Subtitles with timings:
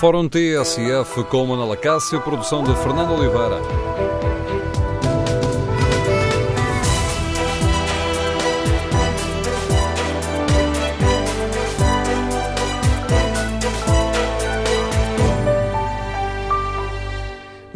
[0.00, 3.97] Fórum TSF com Manuela Cássio, produção de Fernando Oliveira.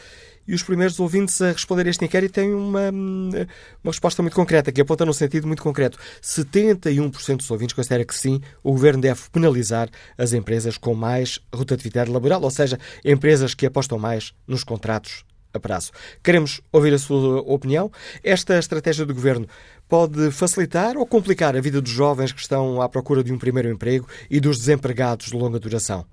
[0.47, 4.71] E os primeiros ouvintes a responder a este inquérito têm uma, uma resposta muito concreta,
[4.71, 5.99] que aponta no sentido muito concreto.
[6.23, 12.11] 71% dos ouvintes considera que sim, o governo deve penalizar as empresas com mais rotatividade
[12.11, 15.25] laboral, ou seja, empresas que apostam mais nos contratos
[15.55, 15.93] a prazo.
[16.23, 17.91] Queremos ouvir a sua opinião.
[18.23, 19.47] Esta estratégia do governo
[19.89, 23.71] pode facilitar ou complicar a vida dos jovens que estão à procura de um primeiro
[23.71, 26.05] emprego e dos desempregados de longa duração?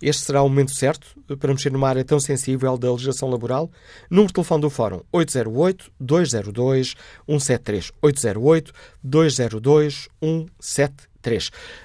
[0.00, 3.70] Este será o momento certo para mexer numa área tão sensível da legislação laboral?
[4.08, 7.92] Número de telefone do Fórum 808-202-173.
[9.04, 11.09] 808-202-173.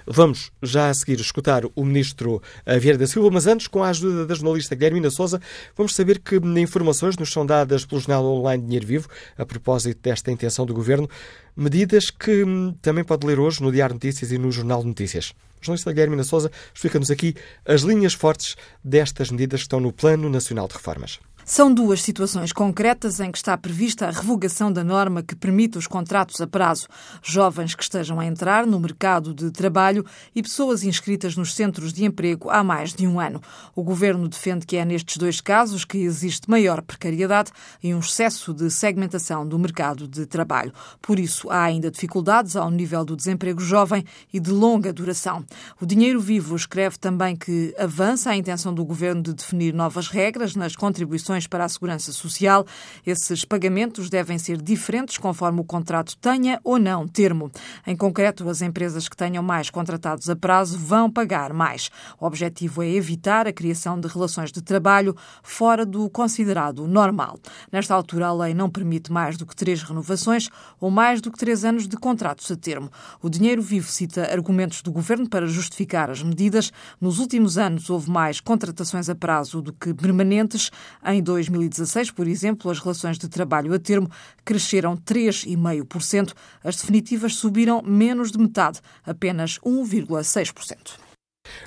[0.06, 2.42] Vamos já a seguir escutar o Ministro
[2.80, 5.42] Vieira da Silva, mas antes, com a ajuda da jornalista Guilhermina Souza,
[5.76, 10.32] vamos saber que informações nos são dadas pelo jornal online Dinheiro Vivo, a propósito desta
[10.32, 11.10] intenção do Governo,
[11.56, 12.44] medidas que
[12.82, 15.34] também pode ler hoje no Diário Notícias e no Jornal de Notícias.
[15.62, 20.30] O jornalista Guilherme Souza explica-nos aqui as linhas fortes destas medidas que estão no Plano
[20.30, 21.20] Nacional de Reformas.
[21.48, 25.86] São duas situações concretas em que está prevista a revogação da norma que permite os
[25.86, 26.88] contratos a prazo.
[27.22, 30.04] Jovens que estejam a entrar no mercado de trabalho
[30.34, 33.40] e pessoas inscritas nos centros de emprego há mais de um ano.
[33.76, 37.52] O governo defende que é nestes dois casos que existe maior precariedade
[37.84, 40.74] e um excesso de segmentação do mercado de trabalho.
[41.00, 44.04] Por isso, há ainda dificuldades ao nível do desemprego jovem
[44.34, 45.46] e de longa duração.
[45.80, 50.56] O Dinheiro Vivo escreve também que avança a intenção do governo de definir novas regras
[50.56, 52.66] nas contribuições para a Segurança Social.
[53.06, 57.52] Esses pagamentos devem ser diferentes conforme o contrato tenha ou não termo.
[57.86, 61.90] Em concreto, as empresas que tenham mais contratados a prazo vão pagar mais.
[62.20, 67.38] O objetivo é evitar a criação de relações de trabalho fora do considerado normal.
[67.72, 71.38] Nesta altura, a lei não permite mais do que três renovações ou mais do que
[71.38, 72.90] três anos de contratos a termo.
[73.22, 76.72] O Dinheiro Vivo cita argumentos do governo para justificar as medidas.
[77.02, 80.72] Nos últimos anos, houve mais contratações a prazo do que permanentes.
[81.04, 84.10] Em 2016, por exemplo, as relações de trabalho a termo
[84.46, 86.34] cresceram 3,5%.
[86.64, 91.06] As definitivas subiram menos de metade, apenas 1,6%.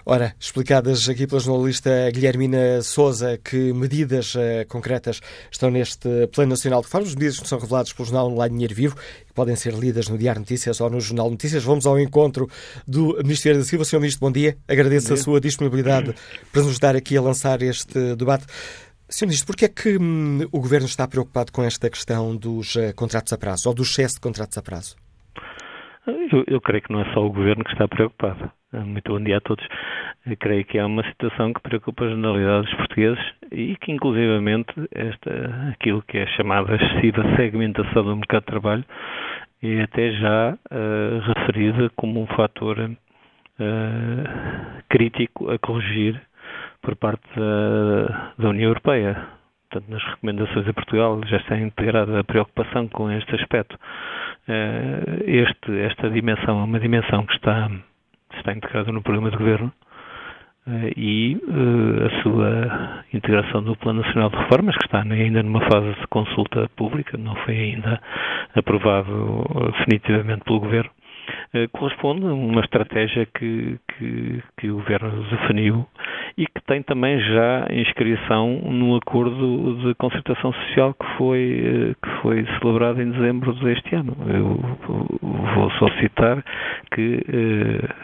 [0.04, 5.20] Ora, explicadas aqui pela jornalista Guilhermina Souza que medidas uh, concretas
[5.50, 8.96] estão neste Plano Nacional de Reformas, medidas que são reveladas pelo jornal online Dinheiro Vivo,
[8.96, 11.62] que podem ser lidas no Diário Notícias ou no Jornal Notícias.
[11.62, 12.48] Vamos ao encontro
[12.86, 13.84] do Ministro da Silva.
[13.84, 14.00] Sr.
[14.00, 14.56] Ministro, bom dia.
[14.66, 15.20] Agradeço bom dia.
[15.20, 16.14] a sua disponibilidade
[16.52, 18.46] para nos dar aqui a lançar este debate.
[19.10, 19.24] Sr.
[19.24, 23.32] Ministro, porquê é que hum, o Governo está preocupado com esta questão dos uh, contratos
[23.32, 24.96] a prazo ou do excesso de contratos a prazo?
[26.06, 28.50] Eu, eu, creio que não é só o Governo que está preocupado.
[28.72, 29.66] Eh, muito bom dia a todos.
[30.26, 34.72] Eu creio que é uma situação que preocupa a generalidade dos portugueses e que, inclusivamente,
[34.94, 38.84] esta, aquilo que é chamada excessiva segmentação do mercado de trabalho
[39.62, 42.94] é até já uh, referida como um fator uh,
[44.88, 46.20] crítico a corrigir
[46.82, 49.38] por parte da, da União Europeia.
[49.70, 53.78] Portanto, nas recomendações a Portugal já está integrada a preocupação com este aspecto.
[54.48, 57.70] Eh, este, esta dimensão é uma dimensão que está,
[58.34, 59.70] está integrada no programa de governo
[60.66, 65.60] eh, e eh, a sua integração no Plano Nacional de Reformas, que está ainda numa
[65.69, 68.00] fase de consulta pública, não foi ainda
[68.54, 69.44] aprovado
[69.76, 70.90] definitivamente pelo Governo,
[71.72, 75.86] corresponde a uma estratégia que, que, que, o Governo definiu
[76.36, 82.22] e que tem também já inscrição no acordo de concertação social que foi, eh, que
[82.22, 84.16] foi celebrado em dezembro deste ano.
[84.26, 84.60] Eu
[85.54, 86.44] vou só citar
[86.92, 87.22] que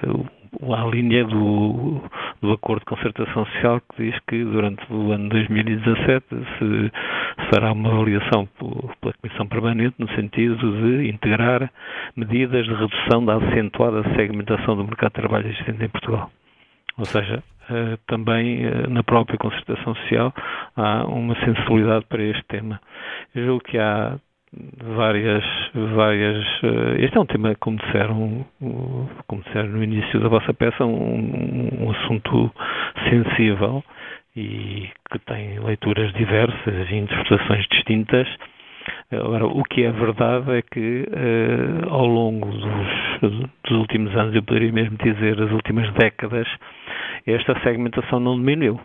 [0.07, 0.27] uh,
[0.63, 2.01] a linha do,
[2.41, 6.93] do Acordo de Concertação Social que diz que durante o ano 2017 se
[7.51, 8.49] fará uma avaliação
[9.01, 11.71] pela Comissão Permanente no sentido de integrar
[12.17, 16.31] medidas de redução da acentuada segmentação do mercado de trabalho existente em Portugal.
[16.97, 20.33] Ou seja, uh, também uh, na própria concertação social
[20.77, 22.81] há uma sensibilidade para este tema.
[23.35, 24.17] Eu julgo que há
[24.97, 25.45] várias,
[25.95, 26.45] várias.
[26.99, 28.45] Este é um tema, como disseram,
[29.27, 32.51] como disseram no início da vossa peça, um, um assunto
[33.09, 33.83] sensível
[34.37, 38.29] e que tem leituras diversas e interpretações distintas.
[39.13, 44.43] Agora, o que é verdade é que uh, ao longo dos, dos, últimos anos, eu
[44.43, 46.47] poderia mesmo dizer as últimas décadas,
[47.27, 48.81] esta segmentação não diminuiu.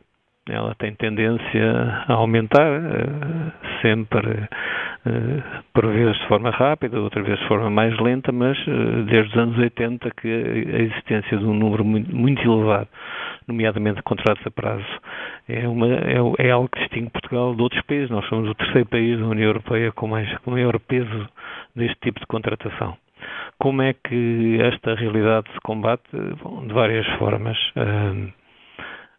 [0.48, 3.52] Ela tem tendência a aumentar, uh,
[3.82, 4.48] sempre,
[5.74, 8.58] por vezes de forma rápida, outra vez de forma mais lenta, mas
[9.08, 12.88] desde os anos 80 que a existência de um número muito, muito elevado
[13.50, 14.86] nomeadamente contratos a prazo,
[15.48, 18.10] é, uma, é, é, algo que distingue Portugal de outros países.
[18.10, 21.28] Nós somos o terceiro país da União Europeia com, mais, com maior peso
[21.76, 22.96] deste tipo de contratação.
[23.58, 26.04] Como é que esta realidade se combate?
[26.42, 27.58] Bom, de várias formas.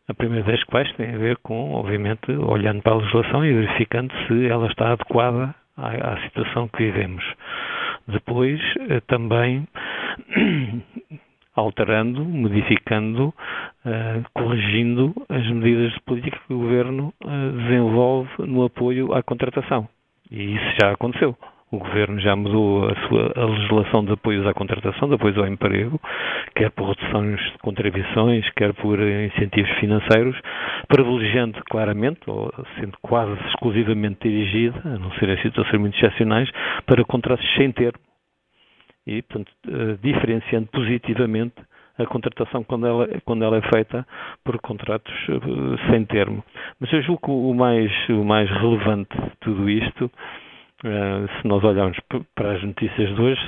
[0.09, 4.13] a primeira das quais tem a ver com, obviamente, olhando para a legislação e verificando
[4.27, 7.25] se ela está adequada à, à situação que vivemos.
[8.07, 9.67] Depois, eh, também
[11.55, 13.29] alterando, modificando,
[13.85, 19.89] uh, corrigindo as medidas de política que o Governo uh, desenvolve no apoio à contratação.
[20.31, 21.37] E isso já aconteceu.
[21.73, 25.47] O Governo já mudou a sua a legislação de apoios à contratação, de apoios ao
[25.47, 26.01] emprego,
[26.55, 30.37] quer por reduções de contribuições, quer por incentivos financeiros,
[30.89, 36.51] privilegiando claramente, ou sendo quase exclusivamente dirigida, a não ser em situações muito excepcionais,
[36.87, 38.01] para contratos sem termo
[39.07, 41.55] e, portanto, uh, diferenciando positivamente
[41.99, 44.07] a contratação quando ela, quando ela é feita
[44.45, 46.43] por contratos uh, sem termo.
[46.79, 50.11] Mas eu julgo que o mais, o mais relevante de tudo isto,
[50.83, 51.99] se nós olharmos
[52.35, 53.41] para as notícias de hoje,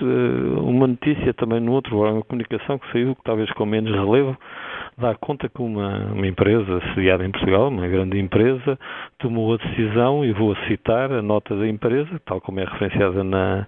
[0.59, 4.37] uma notícia também no outro órgão de comunicação que saiu, que talvez com menos relevo,
[4.99, 8.79] dá conta que uma, uma empresa sediada em Portugal, uma grande empresa,
[9.19, 13.67] tomou a decisão, e vou citar a nota da empresa, tal como é referenciada na,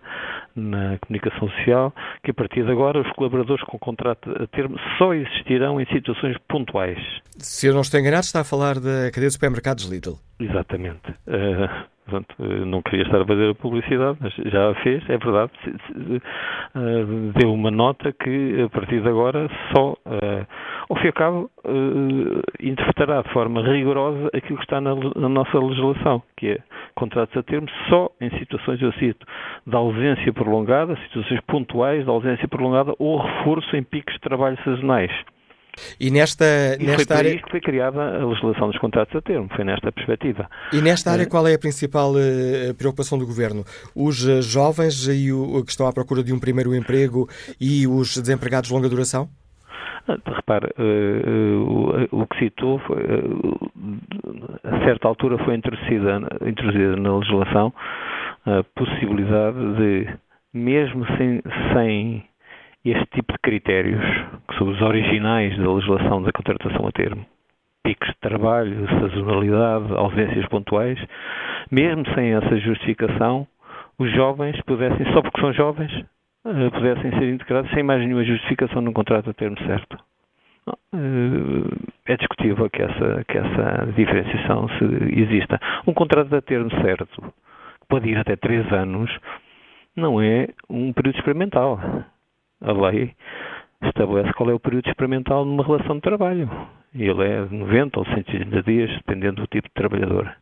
[0.55, 5.15] na comunicação social, que a partir de agora os colaboradores com contrato a termo só
[5.15, 6.99] existirão em situações pontuais.
[7.39, 10.19] Se eu não estou enganado, está a falar da cadeia de supermercados Lidl.
[10.39, 11.11] Exatamente.
[11.27, 12.37] Uh, Portanto,
[12.67, 15.51] não queria estar a fazer a publicidade, mas já a fez, é verdade.
[16.77, 17.05] Eh,
[17.39, 20.47] deu uma nota que, a partir de agora, só, eh,
[20.89, 25.29] ao fim e ao cabo, eh, interpretará de forma rigorosa aquilo que está na, na
[25.29, 26.59] nossa legislação, que é
[26.95, 29.27] contratos a termo só em situações, eu cito,
[29.67, 35.11] de ausência prolongada, situações pontuais de ausência prolongada ou reforço em picos de trabalho sazonais.
[35.99, 36.45] E nesta,
[36.79, 37.35] e nesta foi área.
[37.35, 40.49] Isto que foi criada a legislação dos contratos a termo, foi nesta perspectiva.
[40.73, 43.65] E nesta área, qual é a principal uh, preocupação do governo?
[43.95, 47.29] Os uh, jovens e o, que estão à procura de um primeiro emprego
[47.61, 49.29] e os desempregados de longa duração?
[50.07, 52.99] Ah, repare, o, o, que citou, foi,
[54.63, 57.73] a certa altura foi introduzida, introduzida na legislação
[58.45, 60.09] a possibilidade de,
[60.53, 61.41] mesmo sem,
[61.73, 62.25] sem
[62.85, 64.05] este tipo de critérios,
[64.49, 67.25] que são os originais da legislação da contratação a termo,
[67.83, 70.99] picos de trabalho, sazonalidade, ausências pontuais,
[71.71, 73.47] mesmo sem essa justificação,
[73.99, 75.93] os jovens pudessem, só porque são jovens,
[76.47, 79.99] eh, pudessem ser integrados sem mais nenhuma justificação num contrato a termo certo.
[80.67, 84.69] Eh, é discutível que essa, que essa diferenciação
[85.11, 85.59] exista.
[85.87, 89.11] Um contrato a termo certo, que pode ir até três anos,
[89.97, 91.81] não é um período experimental
[92.61, 93.15] a lei
[93.83, 96.51] estabelece qual é o período experimental numa relação de trabalho.
[96.95, 100.35] Ele é 90 ou 180 dias, dependendo do tipo de trabalhador.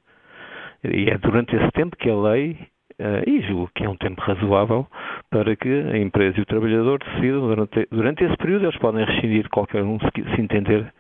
[0.85, 2.59] E é durante esse tempo que a lei,
[3.00, 4.87] uh, e julgo que é um tempo razoável,
[5.31, 9.49] para que a empresa e o trabalhador decidam, durante, durante esse período, eles podem rescindir
[9.49, 10.92] qualquer um se, entender,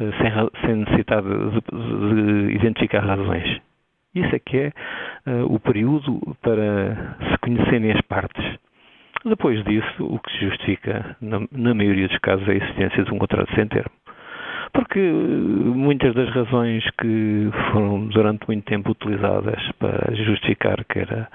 [0.00, 3.60] uh, sem, sem, necessidade de, de, de, identificar razões.
[4.14, 4.72] Isso é que é
[5.30, 8.44] uh, o período para se conhecerem as partes.
[9.24, 13.12] Depois disso, o que se justifica, na, na maioria dos casos, é a existência de
[13.12, 13.90] um contrato sem termo.
[14.72, 21.28] Porque eh, muitas das razões que foram durante muito tempo utilizadas para justificar que era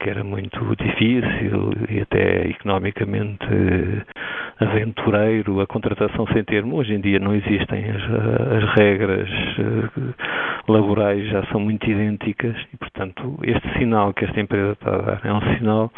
[0.00, 6.76] que era muito difícil e até economicamente eh, aventureiro a contratação sem termo.
[6.76, 8.02] Hoje em dia não existem, as,
[8.62, 10.14] as regras eh,
[10.68, 15.20] laborais já são muito idênticas e, portanto, este sinal que esta empresa está a dar
[15.24, 15.92] é um sinal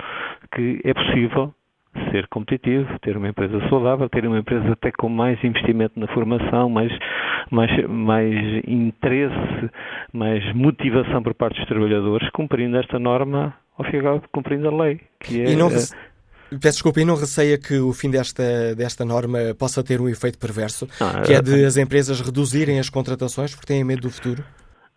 [0.55, 1.55] que é possível
[2.13, 6.71] ser competitivo, ter uma empresa saudável, ter uma empresa até com mais investimento na formação,
[6.71, 6.93] mais,
[7.51, 9.71] mais, mais interesse,
[10.13, 15.01] mais motivação por parte dos trabalhadores, cumprindo esta norma ao final cumprindo a lei.
[15.21, 15.57] Que é, e
[16.51, 20.39] Peço desculpa, e não receia que o fim desta, desta norma possa ter um efeito
[20.39, 24.43] perverso, ah, que é de as empresas reduzirem as contratações porque têm medo do futuro?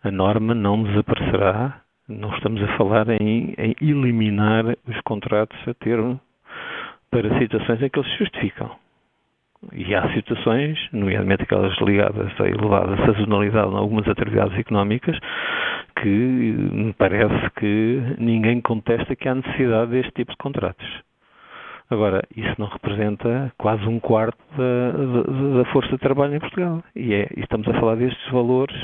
[0.02, 1.80] A norma não desaparecerá.
[2.08, 6.20] Não estamos a falar em, em eliminar os contratos a termo
[7.10, 8.70] para situações em que eles se justificam.
[9.72, 15.18] E há situações, nomeadamente aquelas ligadas à elevada sazonalidade em algumas atividades económicas,
[16.02, 20.86] que me parece que ninguém contesta que há necessidade deste tipo de contratos.
[21.90, 26.82] Agora, isso não representa quase um quarto da, da, força de trabalho em Portugal.
[26.96, 28.76] E, é, estamos a falar destes valores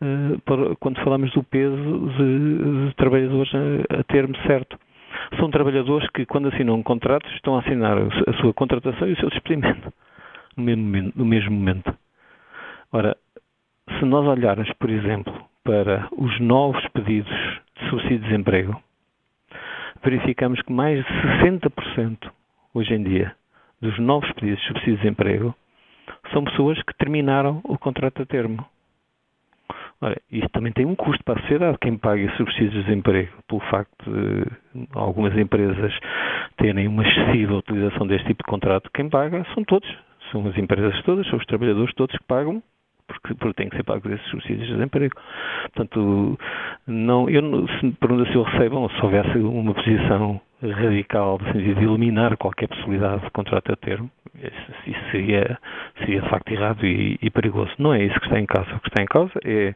[0.00, 4.78] uh, para, quando falamos do peso de, de trabalhadores a, a, termo certo.
[5.38, 9.28] São trabalhadores que, quando assinam contratos, estão a assinar a sua contratação e o seu
[9.28, 9.92] despedimento
[10.56, 11.18] no mesmo momento.
[11.18, 11.94] No mesmo momento.
[12.92, 13.16] Ora,
[13.98, 17.32] se nós olharmos, por exemplo, para os novos pedidos
[17.76, 18.80] de subsídio de desemprego,
[20.04, 22.30] verificamos que mais de 60%
[22.74, 23.34] hoje em dia
[23.80, 25.54] dos novos pedidos de subsídio de desemprego
[26.32, 28.64] são pessoas que terminaram o contrato a termo.
[30.00, 33.60] Ora, isto também tem um custo para a sociedade, quem paga subsídios de desemprego, pelo
[33.70, 35.92] facto de algumas empresas
[36.56, 39.88] terem uma excessiva utilização deste tipo de contrato, quem paga são todos,
[40.30, 42.62] são as empresas todas, são os trabalhadores todos que pagam
[43.06, 45.14] porque, porque têm que ser pagos esses subsídios de desemprego.
[45.74, 46.38] Portanto,
[46.86, 51.84] não, eu, se me pergunta se eu recebo, se houvesse uma posição radical sentido de
[51.84, 54.10] eliminar qualquer possibilidade de contrato a termo,
[54.86, 55.58] isso seria,
[55.98, 57.70] seria de facto errado e, e, perigoso.
[57.78, 58.74] Não é isso que está em causa.
[58.74, 59.74] O que está em causa é,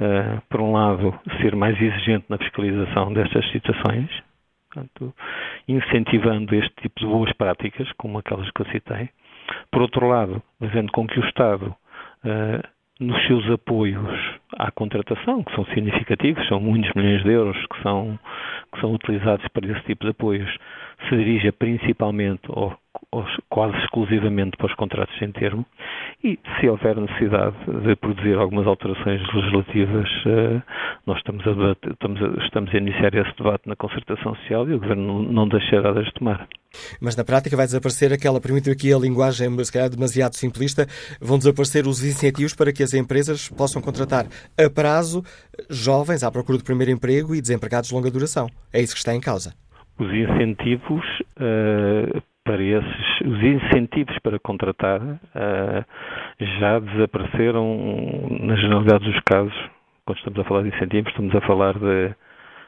[0.00, 4.08] uh, por um lado, ser mais exigente na fiscalização destas situações,
[4.72, 5.14] portanto,
[5.68, 9.10] incentivando este tipo de boas práticas, como aquelas que eu citei.
[9.70, 11.74] Por outro lado, fazendo com que o Estado
[13.00, 18.18] nos seus apoios à contratação, que são significativos, são muitos milhões de euros que são,
[18.72, 20.56] que são utilizados para esse tipo de apoios,
[21.08, 22.76] se dirige principalmente ou
[23.48, 25.64] quase exclusivamente para os contratos sem termo
[26.22, 30.62] e se houver necessidade de produzir algumas alterações legislativas, eh,
[31.06, 34.74] nós estamos a, debater, estamos a, estamos a iniciar esse debate na concertação social e
[34.74, 36.48] o Governo não deixará de as tomar.
[37.00, 40.86] Mas na prática vai desaparecer aquela, permite aqui a linguagem se calhar demasiado simplista,
[41.20, 44.26] vão desaparecer os incentivos para que as empresas possam contratar
[44.58, 45.22] a prazo
[45.70, 48.48] jovens à procura de primeiro emprego e desempregados de longa duração.
[48.72, 49.54] É isso que está em causa.
[49.98, 51.04] Os incentivos
[51.38, 55.84] uh, para esses, os incentivos para contratar uh,
[56.60, 59.54] já desapareceram na generalidade dos casos.
[60.04, 62.14] Quando estamos a falar de incentivos, estamos a falar de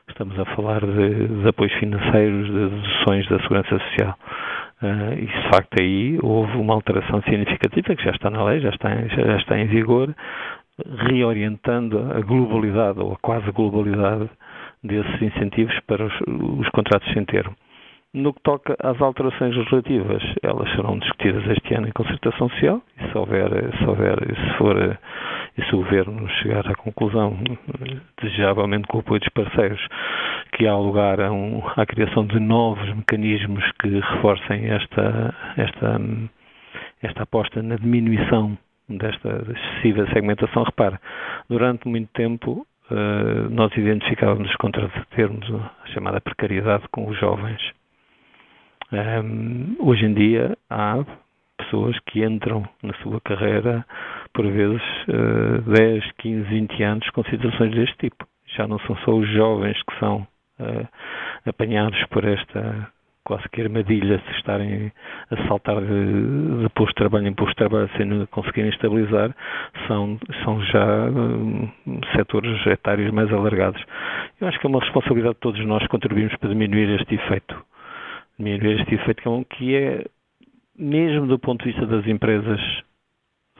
[0.09, 4.16] Estamos a falar de, de apoios financeiros, de deduções da Segurança Social.
[4.80, 8.71] Uh, e de facto aí houve uma alteração significativa que já está na lei, já
[8.71, 10.14] está, em, já está em vigor,
[11.09, 14.30] reorientando a globalidade ou a quase globalidade
[14.83, 16.14] desses incentivos para os,
[16.61, 17.54] os contratos sem termo.
[18.16, 23.11] No que toca às alterações legislativas, elas serão discutidas este ano em concertação social e
[23.11, 24.99] se houver, se houver, se for
[25.58, 27.37] e se o Governo chegar à conclusão,
[28.23, 29.87] desejavelmente com o apoio dos parceiros,
[30.52, 36.00] que há lugar a um, à criação de novos mecanismos que reforcem esta, esta,
[37.02, 38.56] esta aposta na diminuição
[38.88, 40.62] desta excessiva segmentação.
[40.62, 40.96] Repare,
[41.50, 47.75] durante muito tempo uh, nós identificávamos contra termos a chamada precariedade com os jovens.
[48.93, 51.05] Um, hoje em dia há
[51.59, 53.85] pessoas que entram na sua carreira
[54.33, 54.83] por vezes,
[55.66, 58.26] 10, 15, 20 anos com situações deste tipo.
[58.57, 60.26] Já não são só os jovens que são
[60.61, 60.88] uh,
[61.47, 62.93] apanhados por esta
[63.25, 64.93] quase que armadilha de estarem
[65.33, 69.35] a saltar de, de posto de trabalho em posto de trabalho sem conseguirem estabilizar,
[69.88, 71.69] são, são já um,
[72.14, 73.83] setores etários mais alargados.
[74.40, 77.57] Eu acho que é uma responsabilidade de todos nós contribuirmos para diminuir este efeito.
[78.38, 80.05] Diminuir este efeito que é, é
[80.78, 82.61] mesmo do ponto de vista das empresas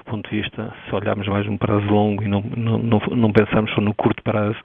[0.07, 3.71] ponto de vista, se olharmos mais um prazo longo e não, não, não, não pensarmos
[3.73, 4.57] só no curto prazo,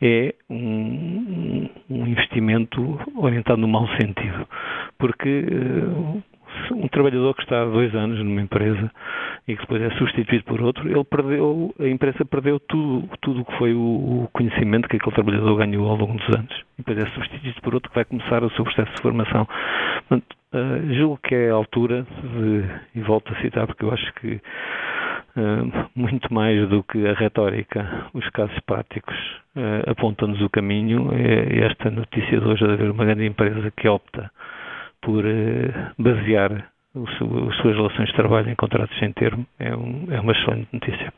[0.00, 4.48] é um, um investimento orientado no mau sentido.
[4.98, 6.22] Porque uh,
[6.72, 8.90] um trabalhador que está há dois anos numa empresa
[9.48, 13.44] e que depois é substituído por outro, ele perdeu, a empresa perdeu tudo, tudo o
[13.44, 16.52] que foi o, conhecimento que aquele trabalhador ganhou ao longo dos anos.
[16.78, 19.46] E depois é substituído por outro que vai começar o seu processo de formação.
[20.08, 24.12] Portanto, uh, julgo que é a altura de, e volto a citar porque eu acho
[24.14, 24.40] que
[25.36, 29.14] uh, muito mais do que a retórica, os casos práticos
[29.54, 31.10] uh, apontam-nos o caminho.
[31.12, 34.30] É esta notícia de hoje de haver uma grande empresa que opta
[35.06, 37.18] por uh, basear as
[37.58, 41.12] suas relações de trabalho em contratos sem termo é, um, é uma excelente notícia.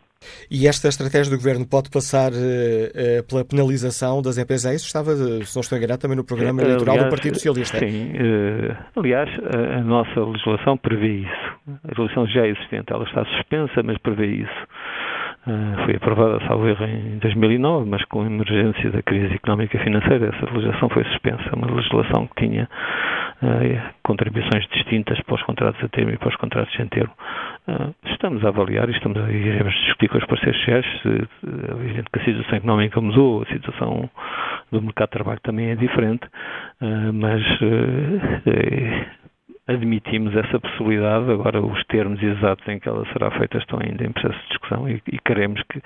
[0.51, 4.73] E esta estratégia do Governo pode passar uh, uh, pela penalização das empresas?
[4.73, 7.79] É isso estava, se não estou enganado, também no programa eleitoral aliás, do Partido Socialista.
[7.79, 8.13] Sim.
[8.13, 11.59] Uh, aliás, a, a, nossa legislação prevê isso.
[11.69, 14.67] A legislação já é existente, ela está suspensa, mas prevê isso.
[15.85, 20.27] Foi aprovada, salvo erro, em 2009, mas com a emergência da crise económica e financeira,
[20.35, 21.57] essa legislação foi suspensa.
[21.57, 22.69] Uma legislação que tinha
[24.03, 27.13] contribuições distintas para os contratos a termo e para os contratos sem termo.
[27.69, 30.87] Uh, estamos a avaliar e estamos a, iremos discutir com os parceiros sociais.
[31.05, 34.11] É evidente que a situação económica mudou, a situação
[34.73, 36.27] do mercado de trabalho também é diferente,
[36.81, 39.18] uh, mas uh,
[39.69, 41.31] admitimos essa possibilidade.
[41.31, 44.89] Agora, os termos exatos em que ela será feita estão ainda em processo de discussão
[44.89, 45.81] e, e queremos que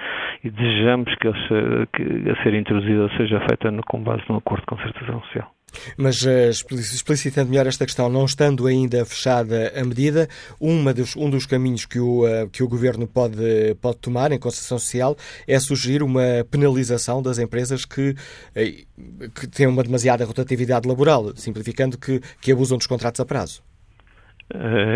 [0.44, 4.60] e desejamos que, eles, que a ser introduzida seja feita no, com base num acordo
[4.60, 5.52] de concertação social.
[5.96, 10.28] Mas uh, explicitando melhor esta questão, não estando ainda fechada a medida,
[10.60, 14.38] uma dos, um dos caminhos que o, uh, que o Governo pode, pode tomar em
[14.38, 20.86] concessão social é sugerir uma penalização das empresas que, uh, que têm uma demasiada rotatividade
[20.86, 23.62] laboral, simplificando que, que abusam dos contratos a prazo.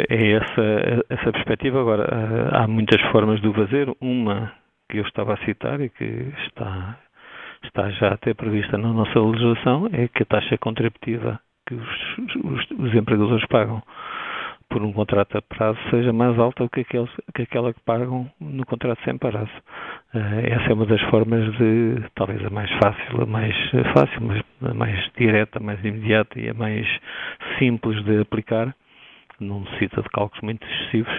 [0.08, 1.80] É essa, essa perspectiva.
[1.80, 2.06] Agora,
[2.52, 3.88] há muitas formas de o fazer.
[4.00, 4.52] Uma
[4.90, 6.98] que eu estava a citar e que está
[7.64, 12.70] está já até prevista na nossa legislação, é que a taxa contributiva que os, os,
[12.78, 13.82] os empregadores pagam
[14.68, 18.66] por um contrato a prazo seja mais alta que, aqueles, que aquela que pagam no
[18.66, 19.50] contrato sem prazo.
[20.12, 23.54] Uh, essa é uma das formas de, talvez a mais fácil, a mais
[23.94, 26.86] fácil, mas a mais direta, a mais imediata e a mais
[27.58, 28.74] simples de aplicar
[29.40, 31.12] não necessita de cálculos muito excessivos,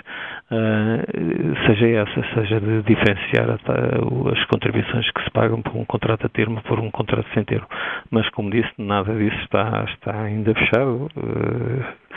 [0.52, 6.30] uh, seja essa, seja de diferenciar as contribuições que se pagam por um contrato a
[6.30, 7.68] termo por um contrato sem termo.
[8.12, 11.10] Mas, como disse, nada disso está, está ainda fechado.
[11.16, 12.08] Uh,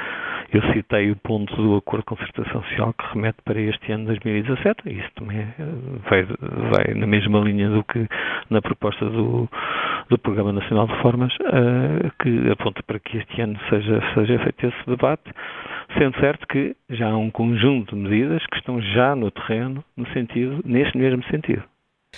[0.53, 4.83] eu citei o ponto do Acordo de Concertação Social que remete para este ano 2017,
[4.87, 5.47] e isso também
[6.09, 8.09] vai, vai na mesma linha do que
[8.51, 9.49] na proposta do,
[10.09, 14.67] do Programa Nacional de Reformas, uh, que aponta para que este ano seja, seja feito
[14.67, 15.31] esse debate
[15.99, 20.07] sendo certo que já há um conjunto de medidas que estão já no terreno no
[20.13, 21.63] sentido, neste mesmo sentido.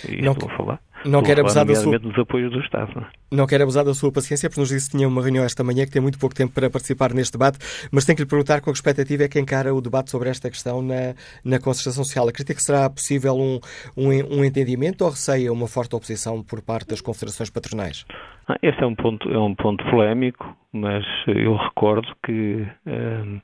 [0.09, 0.79] E não, estou a falar.
[1.05, 1.99] Não quero abusar da sua...
[1.99, 2.91] dos apoios do Estado.
[2.95, 3.05] Não, é?
[3.31, 5.85] não quero abusar da sua paciência, porque nos disse que tinha uma reunião esta manhã
[5.85, 7.59] que tem muito pouco tempo para participar neste debate,
[7.91, 10.49] mas tenho que lhe perguntar com que expectativa é que encara o debate sobre esta
[10.49, 11.13] questão na,
[11.45, 12.27] na concertação social.
[12.27, 13.59] Acredita que será possível um,
[13.95, 18.05] um, um entendimento ou receia uma forte oposição por parte das confederações patronais?
[18.47, 22.65] Ah, este é um ponto, é um ponto polémico, mas eu recordo que.
[22.87, 23.39] Hum,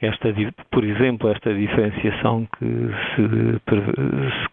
[0.00, 0.28] esta,
[0.70, 2.66] por exemplo, esta diferenciação que,
[3.14, 3.60] se,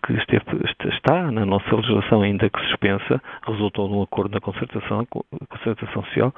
[0.05, 5.05] que esteve, está na nossa legislação, ainda que suspensa, resultou num acordo na concertação,
[5.49, 6.33] concertação social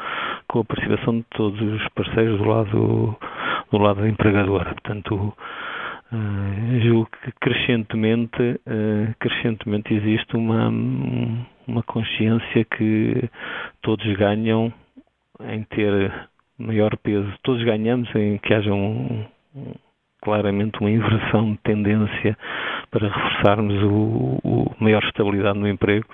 [0.48, 3.18] com a participação de todos os parceiros do lado,
[3.72, 4.64] do lado empregador.
[4.66, 10.70] Portanto, uh, julgo que crescentemente, uh, crescentemente existe uma,
[11.68, 13.30] uma consciência que
[13.84, 14.74] todos ganham
[15.42, 16.12] em ter
[16.58, 17.32] maior peso.
[17.44, 19.26] Todos ganhamos em que haja um,
[20.22, 22.38] claramente uma inversão de tendência
[22.90, 26.08] para reforçarmos o, o maior estabilidade no emprego,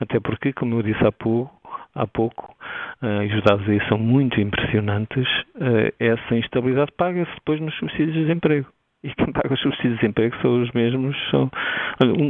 [0.00, 1.52] até porque, como eu disse há pouco,
[1.94, 2.54] há pouco
[3.02, 5.26] uh, os dados aí são muito impressionantes,
[5.56, 8.66] uh, essa instabilidade paga-se depois nos subsídios de desemprego.
[9.04, 11.16] E quem paga os subsídios de desemprego são os mesmos.
[11.32, 11.50] São,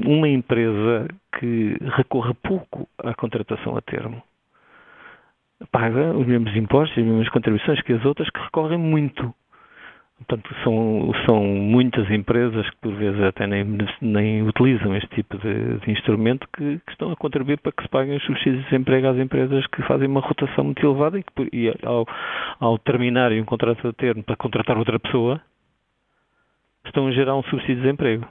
[0.06, 1.06] uma empresa
[1.38, 4.22] que recorra pouco à contratação a termo
[5.70, 9.34] paga os mesmos impostos as mesmas contribuições que as outras que recorrem muito.
[10.18, 13.64] Portanto, são, são muitas empresas que por vezes até nem,
[14.00, 17.88] nem utilizam este tipo de, de instrumento que, que, estão a contribuir para que se
[17.88, 21.48] paguem os subsídios de desemprego às empresas que fazem uma rotação muito elevada e que
[21.52, 22.06] e ao,
[22.60, 25.40] ao terminarem um contrato de termo para contratar outra pessoa
[26.86, 28.26] estão a gerar um subsídio de desemprego.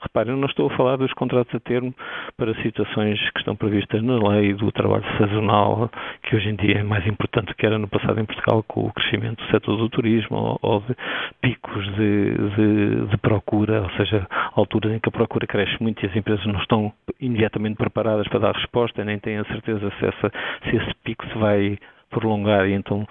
[0.00, 1.94] Reparem, eu não estou a falar dos contratos a termo
[2.38, 5.90] para situações que estão previstas na lei do trabalho sazonal,
[6.22, 8.86] que hoje em dia é mais importante do que era no passado em Portugal, com
[8.86, 10.96] o crescimento do setor do turismo ou, de
[11.42, 16.08] picos de, de, de procura, ou seja, alturas em que a procura cresce muito e
[16.08, 20.32] as empresas não estão imediatamente preparadas para dar resposta, nem têm a certeza se, essa,
[20.64, 21.78] se esse pico se vai
[22.10, 23.06] prolongar e então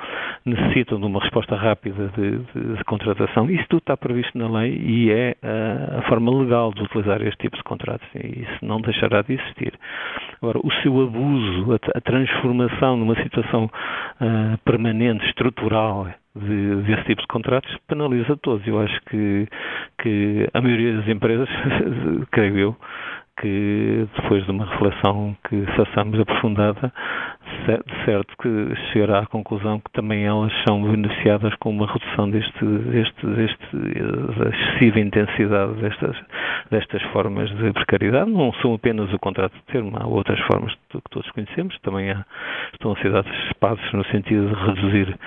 [0.46, 3.50] necessitam de uma resposta rápida de, de, de, contratação.
[3.50, 7.38] Isso tudo está previsto na lei e é a, a, forma legal de utilizar este
[7.38, 9.74] tipo de contratos e isso não deixará de existir.
[10.42, 17.22] Agora, o seu abuso, a, a transformação numa situação uh, permanente, estrutural, de, desse tipo
[17.22, 18.66] de contratos penaliza todos.
[18.68, 19.48] Eu acho que,
[20.02, 21.50] que a maioria das empresas,
[22.32, 22.76] creio eu,
[23.40, 26.92] que depois de uma reflexão que façamos aprofundada,
[28.06, 33.26] certo que chegará à conclusão que também elas são beneficiadas com uma redução deste, deste,
[33.26, 33.78] deste
[34.40, 36.18] da excessiva intensidade destas,
[36.72, 38.32] destas formas de precariedade.
[38.32, 41.78] Não são apenas o contrato de termo, há outras formas que todos conhecemos.
[41.82, 42.26] Também há,
[42.74, 45.18] estão a ser dados passos no sentido de reduzir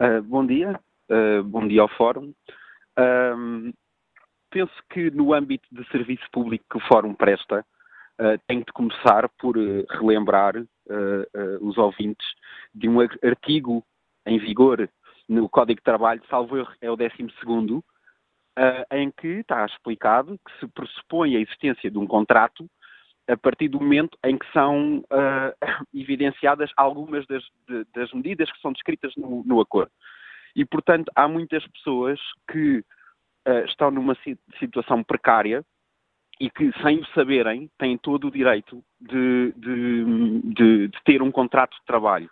[0.00, 0.78] Uh, bom dia.
[1.10, 2.32] Uh, bom dia ao Fórum.
[2.98, 3.72] Uh,
[4.50, 7.64] penso que no âmbito de serviço público que o Fórum presta,
[8.46, 9.56] tem de começar por
[9.90, 10.54] relembrar
[11.60, 12.24] os ouvintes
[12.72, 13.84] de um artigo
[14.24, 14.88] em vigor
[15.28, 17.82] no Código de Trabalho, salvo erro, é o 12 segundo,
[18.58, 22.68] uh, em que está explicado que se pressupõe a existência de um contrato
[23.26, 25.54] a partir do momento em que são uh,
[25.94, 29.90] evidenciadas algumas das, de, das, medidas que são descritas no, no, acordo.
[30.54, 34.16] E, portanto, há muitas pessoas que uh, estão numa
[34.58, 35.64] situação precária
[36.40, 41.76] e que, sem o saberem, têm todo o direito de, de, de, ter um contrato
[41.76, 42.28] de trabalho.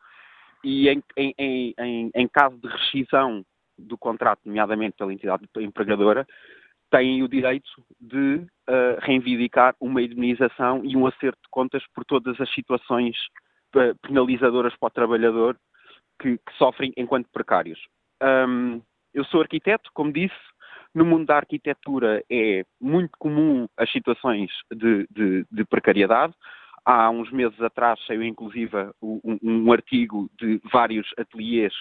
[0.64, 3.44] E em, em, em, em caso de rescisão
[3.78, 6.26] do contrato, nomeadamente pela entidade empregadora,
[6.90, 8.36] têm o direito de
[8.68, 13.16] uh, reivindicar uma indemnização e um acerto de contas por todas as situações
[13.74, 15.56] uh, penalizadoras para o trabalhador
[16.20, 17.80] que, que sofrem enquanto precários.
[18.22, 18.82] Um,
[19.14, 20.34] eu sou arquiteto, como disse,
[20.94, 26.34] no mundo da arquitetura é muito comum as situações de, de, de precariedade.
[26.84, 31.72] Há uns meses atrás saiu inclusive um, um artigo de vários ateliês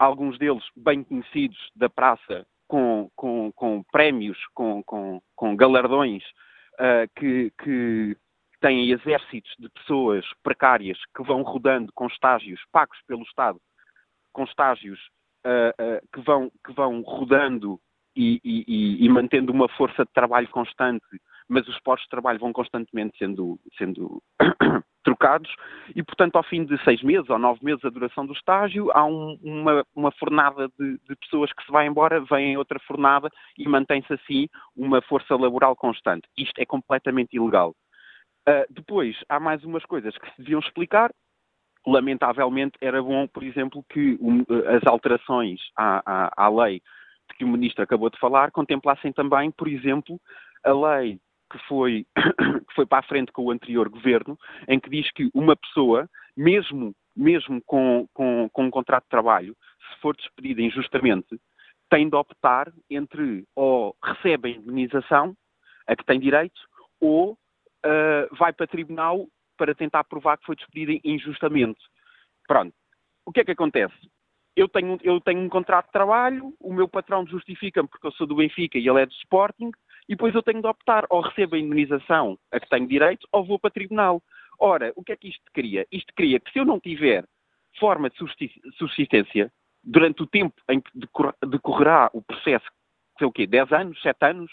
[0.00, 6.22] alguns deles bem conhecidos da praça, com, com, com prémios, com, com galardões,
[6.74, 8.16] uh, que, que
[8.60, 13.60] têm exércitos de pessoas precárias que vão rodando com estágios pagos pelo Estado,
[14.32, 14.98] com estágios
[15.44, 17.78] uh, uh, que, vão, que vão rodando
[18.16, 21.04] e, e, e, mantendo uma força de trabalho constante,
[21.48, 24.22] mas os postos de trabalho vão constantemente sendo, sendo
[25.10, 25.50] trocados
[25.94, 29.04] e, portanto, ao fim de seis meses ou nove meses a duração do estágio, há
[29.04, 33.68] um, uma, uma, fornada de, de, pessoas que se vai embora, vem outra fornada e
[33.68, 36.28] mantém-se assim uma força laboral constante.
[36.38, 37.74] Isto é completamente ilegal.
[38.48, 41.10] Uh, depois, há mais umas coisas que se deviam explicar.
[41.86, 44.44] Lamentavelmente, era bom, por exemplo, que um,
[44.76, 46.82] as alterações à, à, à lei
[47.30, 50.20] de que o Ministro acabou de falar contemplassem também, por exemplo,
[50.62, 51.18] a lei
[51.50, 52.06] que foi,
[52.68, 56.08] que foi para a frente com o anterior governo, em que diz que uma pessoa,
[56.36, 59.56] mesmo, mesmo com, com, com um contrato de trabalho,
[59.90, 61.40] se for despedida injustamente,
[61.90, 65.34] tem de optar entre ou recebe a indemnização,
[65.86, 66.60] a que tem direito,
[67.00, 71.80] ou uh, vai para tribunal para tentar provar que foi despedida injustamente.
[72.46, 72.72] Pronto.
[73.26, 73.94] O que é que acontece?
[74.56, 78.26] Eu tenho, eu tenho um contrato de trabalho, o meu patrão justifica-me porque eu sou
[78.26, 79.70] do Benfica e ele é do Sporting,
[80.08, 83.44] e depois eu tenho de optar, ou recebo a indemnização a que tenho direito, ou
[83.44, 84.22] vou para tribunal.
[84.58, 85.86] Ora, o que é que isto cria?
[85.90, 87.24] Isto cria que se eu não tiver
[87.78, 88.16] forma de
[88.76, 90.90] subsistência durante o tempo em que
[91.46, 92.66] decorrerá o processo,
[93.18, 94.50] sei o quê, 10 anos, 7 anos,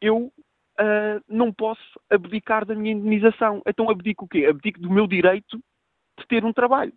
[0.00, 0.32] eu
[0.80, 3.62] uh, não posso abdicar da minha indemnização.
[3.66, 4.46] Então abdico o quê?
[4.46, 5.58] Abdico do meu direito
[6.18, 6.92] de ter um trabalho.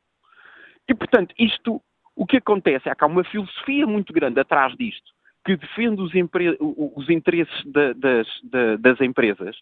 [0.88, 1.82] E, portanto, isto,
[2.16, 5.17] o que acontece é que há uma filosofia muito grande atrás disto
[5.48, 6.12] que defende os,
[6.94, 9.56] os interesses da, das, da, das empresas.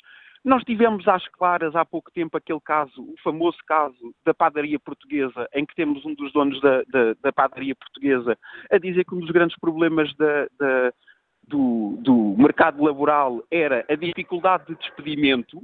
[0.43, 5.48] Nós tivemos às claras há pouco tempo aquele caso, o famoso caso da padaria portuguesa,
[5.54, 8.36] em que temos um dos donos da, da, da padaria portuguesa
[8.71, 10.48] a dizer que um dos grandes problemas da,
[11.48, 15.62] do, do mercado laboral era a dificuldade de despedimento,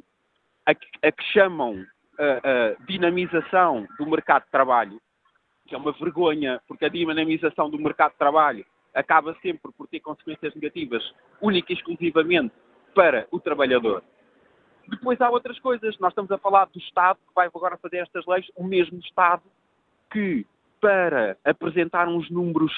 [0.67, 1.83] a que, a que chamam
[2.19, 5.01] a, a dinamização do mercado de trabalho,
[5.67, 9.99] que é uma vergonha, porque a dinamização do mercado de trabalho acaba sempre por ter
[9.99, 11.03] consequências negativas
[11.41, 12.53] única e exclusivamente
[12.93, 14.03] para o trabalhador.
[14.87, 15.97] Depois há outras coisas.
[15.99, 19.43] Nós estamos a falar do Estado que vai agora fazer estas leis, o mesmo Estado
[20.11, 20.45] que,
[20.81, 22.73] para apresentar uns números,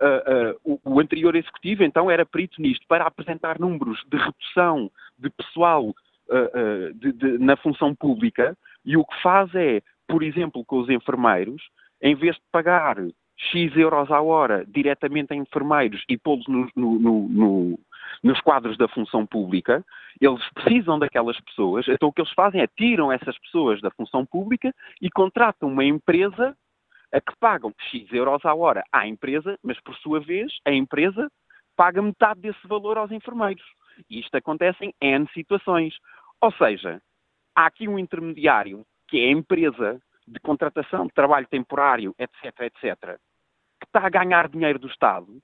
[0.00, 4.90] uh, uh, o, o, anterior executivo então era perito nisto, para apresentar números de redução
[5.18, 10.64] de pessoal uh, de, de, na função pública, e o que faz é, por exemplo,
[10.64, 11.62] com os enfermeiros,
[12.00, 12.96] em vez de pagar
[13.50, 17.80] X euros à hora diretamente a enfermeiros e pô-los no, no, no,
[18.22, 19.84] nos quadros da função pública,
[20.20, 24.26] eles precisam daquelas pessoas, então o que eles fazem é tiram essas pessoas da função
[24.26, 26.54] pública e contratam uma empresa
[27.12, 31.30] a que pagam X euros à hora à empresa, mas por sua vez a empresa
[31.76, 33.64] paga metade desse valor aos enfermeiros.
[34.08, 35.94] E isto acontece em N situações.
[36.40, 37.00] Ou seja,
[37.56, 43.18] há aqui um intermediário, que é a empresa de contratação de trabalho temporário, etc., etc.,
[43.80, 45.40] que está a ganhar dinheiro do Estado,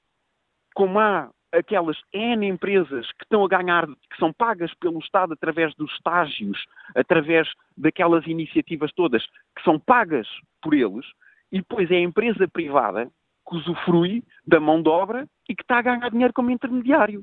[0.74, 5.74] como há aquelas N empresas que estão a ganhar, que são pagas pelo Estado através
[5.74, 6.62] dos estágios,
[6.94, 9.24] através daquelas iniciativas todas,
[9.56, 10.28] que são pagas
[10.60, 11.06] por eles,
[11.50, 13.10] e depois é a empresa privada
[13.48, 17.22] que usufrui da mão de obra e que está a ganhar dinheiro como intermediário.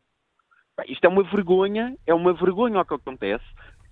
[0.88, 3.45] Isto é uma vergonha, é uma vergonha o que acontece.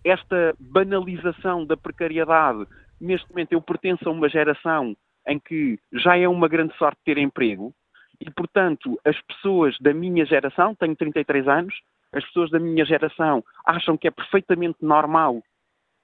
[0.04, 2.66] Esta banalização da precariedade,
[3.00, 4.96] neste momento eu pertenço a uma geração
[5.28, 7.74] em que já é uma grande sorte ter emprego,
[8.20, 11.74] e, portanto, as pessoas da minha geração, tenho 33 anos,
[12.14, 15.42] as pessoas da minha geração acham que é perfeitamente normal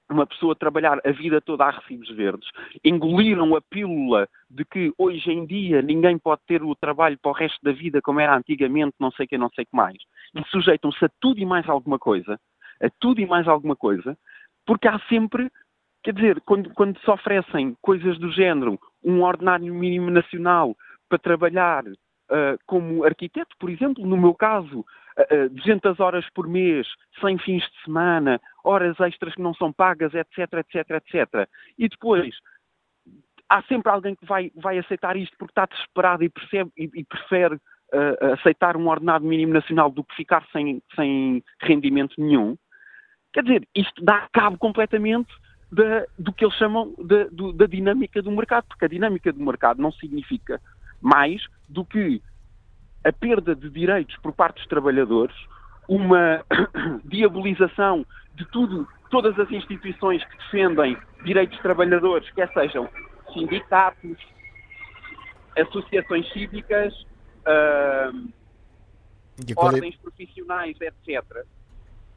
[0.10, 2.50] uma pessoa trabalhar a vida toda a recibos verdes,
[2.84, 7.34] engoliram a pílula de que hoje em dia ninguém pode ter o trabalho para o
[7.34, 9.98] resto da vida como era antigamente, não sei que, não sei que mais,
[10.34, 12.40] e sujeitam-se a tudo e mais alguma coisa,
[12.82, 14.18] a tudo e mais alguma coisa,
[14.66, 15.52] porque há sempre,
[16.04, 20.76] quer dizer, quando, quando se oferecem coisas do género, um ordenário mínimo nacional
[21.08, 26.48] para trabalhar uh, como arquiteto, por exemplo, no meu caso, uh, uh, 200 horas por
[26.48, 26.86] mês,
[27.22, 31.50] sem fins de semana, horas extras que não são pagas, etc, etc, etc.
[31.78, 32.36] E depois,
[33.50, 37.06] há sempre alguém que vai, vai aceitar isto porque está desesperado e, percebe, e, e
[37.06, 42.58] prefere uh, aceitar um ordenado mínimo nacional do que ficar sem, sem rendimento nenhum.
[43.34, 45.34] Quer dizer, isto dá cabo completamente
[45.72, 49.44] da, do que eles chamam de, do, da dinâmica do mercado, porque a dinâmica do
[49.44, 50.62] mercado não significa
[51.02, 52.22] mais do que
[53.04, 55.36] a perda de direitos por parte dos trabalhadores,
[55.88, 56.44] uma
[57.06, 62.90] diabolização de tudo, todas as instituições que defendem direitos de trabalhadores, quer sejam
[63.34, 64.18] sindicatos,
[65.58, 66.94] associações cívicas,
[67.46, 68.30] uh,
[69.56, 71.46] ordens profissionais, etc.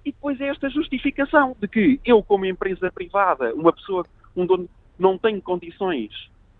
[0.04, 4.68] E depois é esta justificação de que eu, como empresa privada, uma pessoa, um dono,
[4.98, 6.10] não tenho condições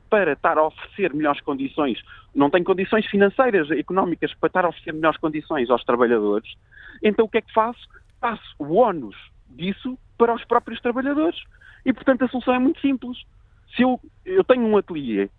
[0.09, 2.03] para estar a oferecer melhores condições,
[2.35, 6.53] não tem condições financeiras, económicas para estar a oferecer melhores condições aos trabalhadores,
[7.03, 7.81] então o que é que faço?
[8.21, 9.17] Passo o ónus
[9.49, 11.41] disso para os próprios trabalhadores.
[11.85, 13.19] E, portanto, a solução é muito simples.
[13.75, 15.31] Se eu, eu tenho um ateliê,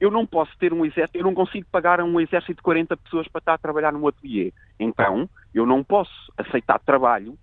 [0.00, 2.96] eu não posso ter um exército, eu não consigo pagar a um exército de 40
[2.96, 4.52] pessoas para estar a trabalhar num ateliê.
[4.78, 7.38] Então, eu não posso aceitar trabalho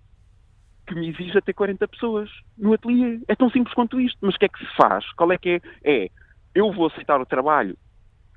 [0.86, 3.20] que me exija ter 40 pessoas no ateliê.
[3.28, 4.18] É tão simples quanto isto.
[4.20, 5.10] Mas o que é que se faz?
[5.12, 6.04] Qual é que é?
[6.04, 6.10] É
[6.54, 7.76] eu vou aceitar o trabalho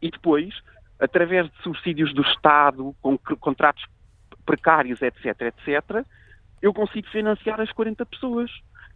[0.01, 0.53] e depois,
[0.99, 3.83] através de subsídios do Estado, com contratos
[4.45, 6.05] precários, etc., etc.,
[6.61, 8.49] eu consigo financiar as 40 pessoas,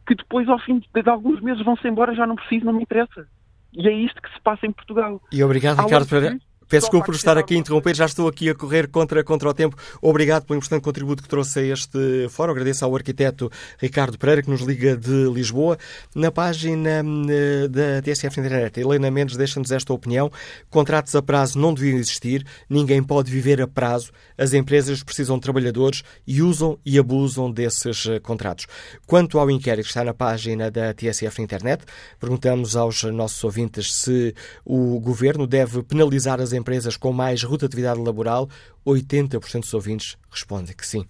[0.08, 3.28] que depois, ao fim de, alguns meses, vão-se embora, já não preciso, não me interessa.
[3.74, 5.22] E é isto que se passa em Portugal.
[5.32, 6.40] E obrigado, Ricardo Pereira.
[6.70, 9.54] Peço desculpa por estar aqui a interromper, já estou aqui a correr contra, contra o
[9.56, 9.76] tempo.
[10.00, 12.52] Obrigado pelo importante contributo que trouxe a este fórum.
[12.52, 15.80] Agradeço ao arquiteto Ricardo Pereira, que nos liga de Lisboa.
[16.14, 20.32] Na página eh, da TSF Internet, Helena Mendes deixa-nos esta opinião.
[20.70, 24.12] Contratos a prazo não deviam existir, ninguém pode viver a prazo.
[24.38, 28.68] As empresas precisam de trabalhadores e usam e abusam desses eh, contratos.
[29.08, 31.84] Quanto ao inquérito que está na página da TSF Internet,
[32.20, 36.59] perguntamos aos nossos ouvintes se o governo deve penalizar as empresas
[36.98, 38.50] com mais rotatividade laboral,
[38.86, 41.06] 80% dos ouvintes respondem que sim.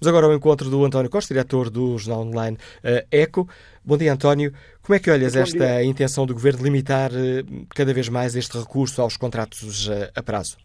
[0.00, 3.48] Vamos agora ao encontro do António Costa, diretor do jornal online uh, ECO.
[3.84, 4.52] Bom dia, António.
[4.82, 5.84] Como é que olhas Bom esta dia.
[5.84, 10.22] intenção do Governo de limitar uh, cada vez mais este recurso aos contratos uh, a
[10.22, 10.56] prazo?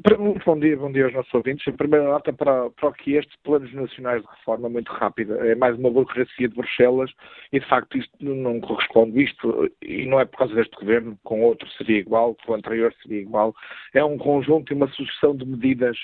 [0.00, 1.64] Bom dia, bom dia aos nossos ouvintes.
[1.68, 5.54] Em primeira nota para, para o que estes planos nacionais de reforma muito rápida é
[5.54, 7.12] mais uma burocracia de Bruxelas
[7.52, 9.22] e de facto isto não corresponde.
[9.22, 12.92] Isto, e não é por causa deste governo, com outro seria igual, com o anterior
[13.02, 13.54] seria igual.
[13.94, 15.96] É um conjunto e uma sucessão de medidas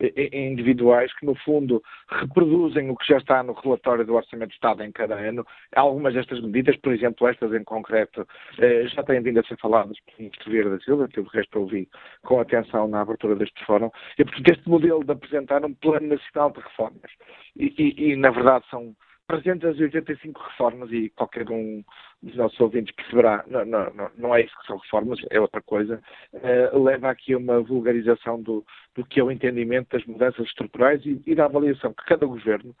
[0.00, 4.48] eh, eh, individuais que, no fundo, reproduzem o que já está no relatório do Orçamento
[4.48, 5.46] de Estado em cada ano.
[5.74, 8.26] Algumas destas medidas, por exemplo, estas em concreto,
[8.58, 11.60] eh, já têm vindo a ser faladas pelo Ministro Vieira da Silva, que de resto
[11.60, 11.88] ouvi
[12.22, 13.90] com atenção na abertura deste fórum.
[14.18, 17.10] E, portanto, este modelo de apresentar um Plano Nacional de Reformas.
[17.56, 18.94] E, e, e na verdade, são
[19.28, 21.82] 385 reformas e qualquer um
[22.22, 25.60] dos nossos ouvintes perceberá, não, não, não, não é isso que são reformas, é outra
[25.62, 26.00] coisa,
[26.32, 31.04] uh, leva aqui a uma vulgarização do, do que é o entendimento das mudanças estruturais
[31.04, 32.74] e, e da avaliação que cada governo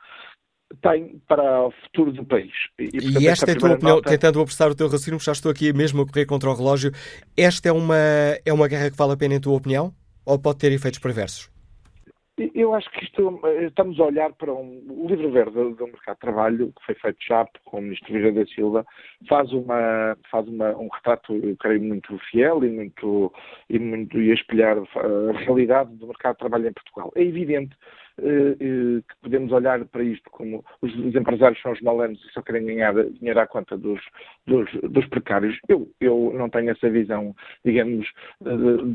[0.82, 2.52] tem para o futuro do país.
[2.78, 4.10] E, e, portanto, e esta é a tua opinião, nota...
[4.10, 6.92] tentando apressar o teu raciocínio, já estou aqui mesmo a correr contra o relógio,
[7.36, 7.96] esta é uma,
[8.44, 9.92] é uma guerra que vale a pena em tua opinião?
[10.26, 11.48] Ou pode ter efeitos perversos?
[12.54, 16.20] Eu acho que isto, estamos a olhar para um, o livro verde do mercado de
[16.20, 18.84] trabalho, que foi feito já com o Ministro Vieira da Silva,
[19.26, 23.32] faz, uma, faz uma, um retrato, eu creio, muito fiel e muito,
[23.70, 27.10] e muito e a espelhar a realidade do mercado de trabalho em Portugal.
[27.14, 31.80] É evidente eh, eh, que podemos olhar para isto como os, os empresários são os
[31.80, 34.00] malandros e só querem ganhar dinheiro à conta dos,
[34.46, 35.58] dos, dos precários.
[35.68, 38.08] Eu, eu não tenho essa visão, digamos,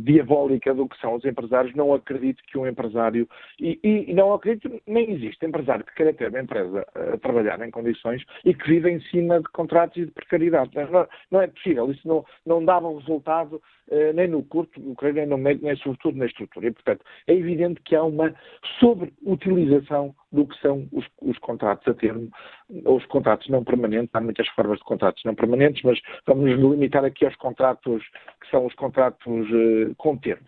[0.03, 1.75] diabólica do que são os empresários.
[1.75, 3.27] Não acredito que um empresário,
[3.59, 7.71] e, e, não acredito, nem existe empresário que queira ter uma empresa a trabalhar em
[7.71, 10.71] condições e que vive em cima de contratos e de precariedade.
[10.75, 11.91] Não, não é possível.
[11.91, 14.79] Isso não, não dava resultado eh, nem no curto,
[15.13, 16.67] nem no médio, nem sobretudo na estrutura.
[16.67, 18.33] E, portanto, é evidente que há uma
[19.19, 22.29] sobreutilização do que são os, os, contratos a termo,
[22.85, 24.13] ou os contratos não permanentes.
[24.13, 28.03] Há muitas formas de contratos não permanentes, mas vamos nos limitar aqui aos contratos
[28.41, 30.45] que são os contratos uh, com termo.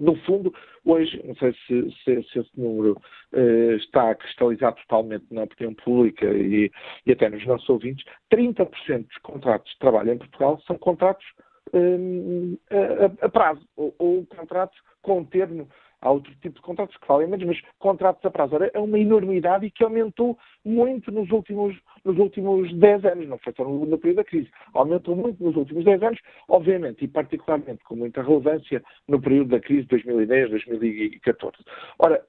[0.00, 0.52] No fundo,
[0.84, 3.00] hoje, não sei se, se, se esse número
[3.32, 6.70] uh, está cristalizado totalmente na opinião pública e,
[7.06, 11.26] e até nos nossos ouvintes, 30% dos contratos de trabalho em Portugal são contratos
[11.72, 15.68] um, a, a, prazo, ou, ou contratos com termo.
[16.00, 18.54] Há outro tipo de contratos que falem menos, mas contratos a prazo.
[18.54, 23.38] Ora, é uma enormidade e que aumentou muito nos últimos, nos últimos 10 anos, não
[23.38, 24.48] foi só no, no período da crise.
[24.74, 29.60] Aumentou muito nos últimos 10 anos, obviamente, e particularmente com muita relevância no período da
[29.60, 31.56] crise de 2010, 2014.
[31.98, 32.24] Ora,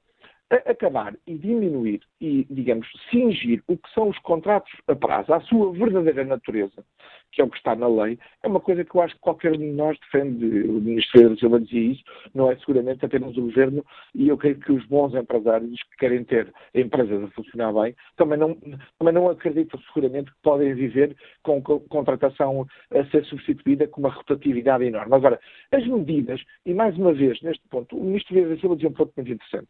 [0.50, 5.72] acabar e diminuir e, digamos, cingir o que são os contratos a prazo, à sua
[5.72, 6.84] verdadeira natureza,
[7.32, 9.54] que é o que está na lei, é uma coisa que eu acho que qualquer
[9.54, 10.46] um de nós defende.
[10.64, 14.60] O Ministério da Silva dizia isso, não é seguramente apenas o Governo, e eu creio
[14.60, 18.56] que os bons empresários que querem ter empresas a funcionar bem, também não,
[18.98, 24.84] também não acreditam seguramente que podem viver com contratação a ser substituída com uma rotatividade
[24.86, 25.16] enorme.
[25.16, 25.40] Agora,
[25.72, 29.14] as medidas, e mais uma vez, neste ponto, o Ministro da Silva dizia um ponto
[29.16, 29.70] muito interessante.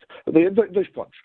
[0.72, 1.18] Dois pontos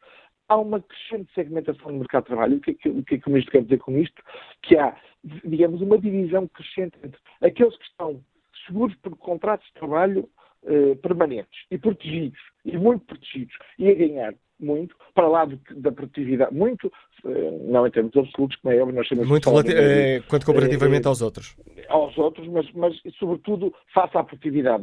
[0.48, 2.57] há uma crescente segmentação no mercado de trabalho.
[2.57, 4.22] O que, é que, o que, é que o ministro quer dizer com isto?
[4.62, 4.96] Que há,
[5.44, 8.20] digamos, uma divisão crescente entre aqueles que estão
[8.66, 10.28] seguros por contratos de trabalho
[10.66, 15.92] eh, permanentes e protegidos, e muito protegidos, e a ganhar muito, para lá do, da
[15.92, 16.90] produtividade, muito,
[17.26, 19.28] eh, não em termos absolutos, como é óbvio, nós temos...
[19.28, 21.54] Muito eh, quanto comparativamente aos outros.
[21.88, 24.83] Aos outros, mas, mas sobretudo face à produtividade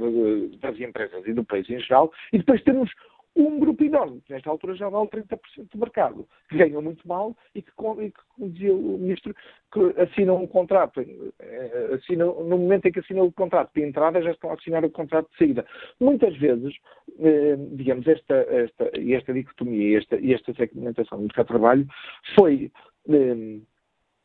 [0.59, 2.91] das empresas e do país em geral, e depois temos
[3.35, 5.37] um grupo enorme, que nesta altura já vale 30%
[5.71, 8.01] do mercado, que ganham muito mal e que, como
[8.37, 9.35] dizia o Ministro,
[9.71, 14.21] que assinam um contrato, eh, assinam, no momento em que assinam o contrato de entrada,
[14.21, 15.65] já estão a assinar o contrato de saída.
[15.99, 16.75] Muitas vezes,
[17.19, 21.87] eh, digamos, esta, esta, esta dicotomia e esta, esta segmentação do mercado de trabalho
[22.35, 22.71] foi
[23.09, 23.61] eh,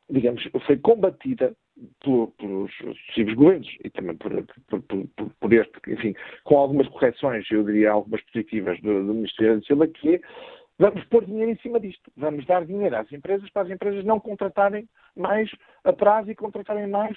[0.08, 1.54] digamos, foi combatida
[2.00, 4.32] por, pelos sucessivos governos e também por,
[4.68, 9.66] por, por, este, enfim, com algumas correções, eu diria algumas positivas do, do Ministério da
[9.66, 10.20] Silva, que é
[10.78, 14.20] vamos pôr dinheiro em cima disto, vamos dar dinheiro às empresas para as empresas não
[14.20, 15.50] contratarem mais
[15.84, 17.16] a prazo e contratarem mais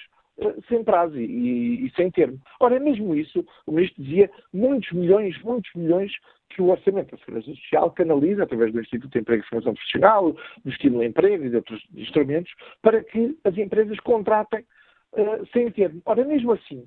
[0.68, 2.38] sem prazo e, e, sem termo.
[2.60, 6.12] Ora, mesmo isso, o Ministro dizia muitos milhões, muitos milhões
[6.50, 10.32] que o Orçamento da Segurança Social canaliza, através do Instituto de Emprego e Formação Profissional,
[10.64, 14.64] do Estímulo Emprego e de outros instrumentos, para que as empresas contratem
[15.12, 16.02] uh, sem termo.
[16.04, 16.84] Ora, mesmo assim,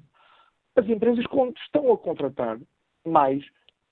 [0.76, 1.24] as empresas
[1.63, 2.60] estão a contratar
[3.06, 3.44] mais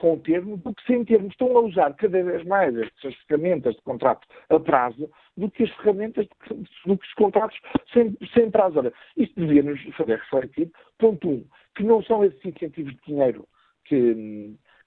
[0.02, 1.28] com termo do que sem termo.
[1.28, 5.70] Estão a usar cada vez mais estas ferramentas de contrato a prazo do que as
[5.76, 7.56] ferramentas, de, do que os contratos
[7.92, 8.80] sem, sem prazo.
[8.80, 11.44] Ora, isto devia nos fazer refletir, ponto um,
[11.76, 13.46] que não são esses incentivos de dinheiro
[13.84, 14.12] que,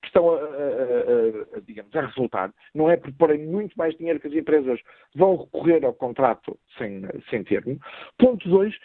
[0.02, 3.96] que estão a, a, a, a, digamos, a resultar, não é por porem muito mais
[3.96, 4.82] dinheiro que as empresas
[5.16, 7.80] vão recorrer ao contrato sem, sem termo.
[8.18, 8.76] Ponto dois,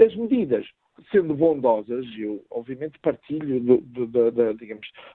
[0.00, 0.66] as medidas
[1.10, 3.82] sendo bondosas, eu obviamente partilho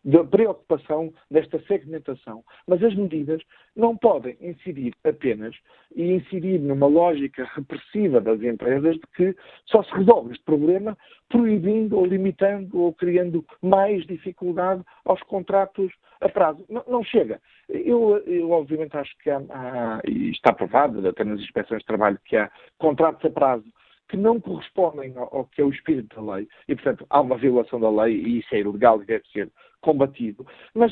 [0.03, 3.41] da preocupação desta segmentação, mas as medidas
[3.75, 5.55] não podem incidir apenas
[5.95, 10.97] e incidir numa lógica repressiva das empresas de que só se resolve este problema
[11.29, 16.63] proibindo ou limitando ou criando mais dificuldade aos contratos a prazo.
[16.69, 17.41] Não, não chega.
[17.67, 22.19] Eu, eu, obviamente acho que há, há, e está provado até nas inspeções de trabalho
[22.25, 23.65] que há contratos a prazo
[24.11, 27.37] que não correspondem ao, ao, que é o espírito da lei, e, portanto, há uma
[27.37, 29.49] violação da lei e isso é ilegal e deve ser
[29.79, 30.45] combatido.
[30.75, 30.91] Mas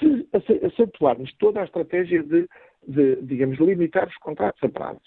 [0.00, 0.28] se
[0.66, 2.48] acentuarmos toda a estratégia de,
[2.86, 5.00] de, digamos, limitar os contratos a prazo,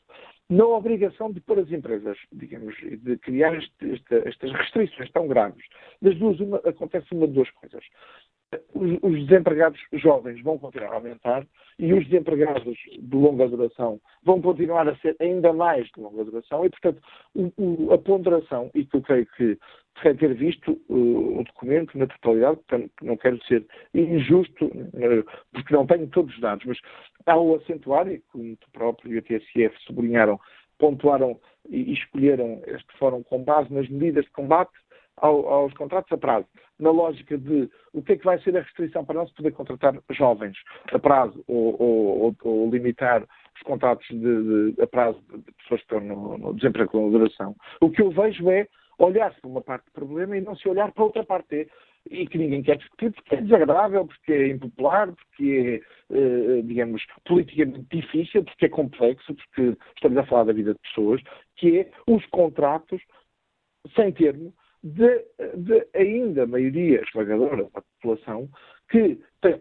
[0.49, 5.63] na obrigação de pôr as empresas, digamos, de criar este, este, estas restrições tão graves,
[6.01, 7.83] das duas uma, acontece uma de duas coisas
[8.73, 11.45] os, os desempregados jovens vão continuar a aumentar
[11.77, 16.65] e os desempregados de longa duração vão continuar a ser ainda mais de longa duração.
[16.65, 17.01] E, portanto,
[17.35, 19.57] o, o, a ponderação, e que eu creio que
[20.01, 25.73] sem ter visto uh, o documento na totalidade, portanto, não quero ser injusto, uh, porque
[25.73, 26.77] não tenho todos os dados, mas
[27.25, 30.39] ao acentuar, e como tu próprio e a TSF sublinharam,
[30.77, 31.39] pontuaram
[31.69, 34.71] e escolheram este fórum com base nas medidas de combate
[35.21, 36.47] ao, aos contratos a prazo,
[36.79, 39.51] na lógica de o que é que vai ser a restrição para não se poder
[39.51, 40.57] contratar jovens
[40.91, 43.23] a prazo ou, ou, ou limitar
[43.55, 47.55] os contratos de, de, a prazo de pessoas que estão no, no desemprego com duração.
[47.81, 48.67] O que eu vejo é
[48.97, 51.67] olhar-se para uma parte do problema e não se olhar para outra parte
[52.09, 57.05] e que ninguém quer discutir porque é desagradável, porque é impopular, porque é, eh, digamos,
[57.25, 61.21] politicamente difícil, porque é complexo, porque estamos a falar da vida de pessoas,
[61.55, 63.01] que é os contratos
[63.95, 64.53] sem termo
[64.83, 65.25] de,
[65.55, 68.49] de ainda maioria esmagadora da população
[68.89, 69.19] que,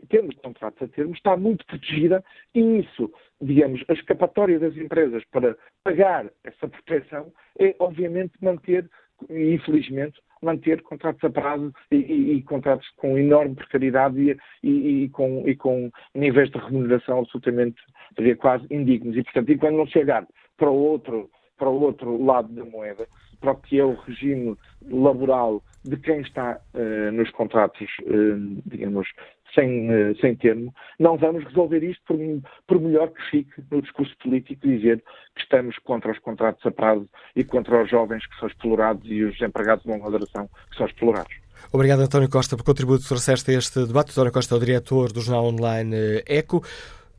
[0.09, 5.57] tendo contratos a termo, está muito protegida e isso, digamos, a escapatória das empresas para
[5.85, 8.89] pagar essa proteção é, obviamente, manter,
[9.29, 15.47] infelizmente, manter contratos a prazo e, e, e contratos com enorme precariedade e, e, com,
[15.47, 17.81] e com níveis de remuneração absolutamente,
[18.17, 19.17] diria, quase indignos.
[19.17, 23.07] E, portanto, e quando não chegar para outro, para o outro lado da moeda,
[23.41, 24.57] para o que é o regime
[24.89, 29.09] laboral de quem está uh, nos contratos, uh, digamos,
[29.55, 32.19] sem, uh, sem termo, não vamos resolver isto por,
[32.67, 35.03] por, melhor que fique no discurso político dizer
[35.35, 39.23] que estamos contra os contratos a prazo e contra os jovens que são explorados e
[39.25, 41.35] os empregados de longa duração que são explorados.
[41.73, 44.13] Obrigado, António Costa, por contributo que trouxeste a este debate.
[44.13, 46.63] António Costa é o diretor do jornal online ECO.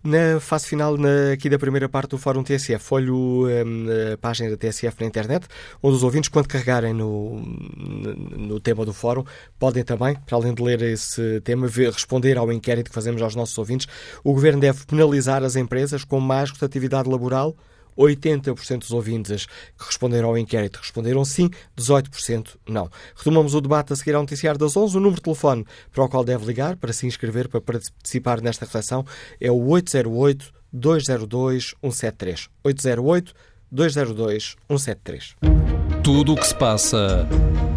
[0.01, 4.49] Na fase final na, aqui da primeira parte do Fórum TSF, olho um, a página
[4.49, 5.45] da TSF na internet,
[5.83, 9.25] onde os ouvintes, quando carregarem no, no tema do Fórum,
[9.59, 13.35] podem também, para além de ler esse tema, ver, responder ao inquérito que fazemos aos
[13.35, 13.87] nossos ouvintes.
[14.23, 17.53] O Governo deve penalizar as empresas com mais rotatividade laboral?
[17.99, 22.89] 80% dos ouvintes que responderam ao inquérito responderam sim, 18% não.
[23.15, 24.97] Retomamos o debate a seguir ao noticiário das 11.
[24.97, 28.65] O número de telefone para o qual deve ligar para se inscrever, para participar nesta
[28.65, 29.05] reflexão
[29.39, 32.49] é o 808 202 173.
[32.63, 33.33] 808
[33.71, 35.35] 202 173.
[36.03, 37.27] Tudo o que se passa,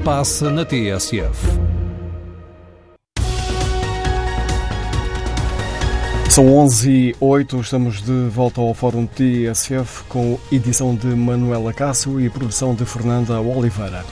[0.05, 1.82] passa na TSF.
[6.33, 12.19] São 11 e 8, estamos de volta ao Fórum TSF com edição de Manuela Cássio
[12.19, 14.03] e produção de Fernanda Oliveira.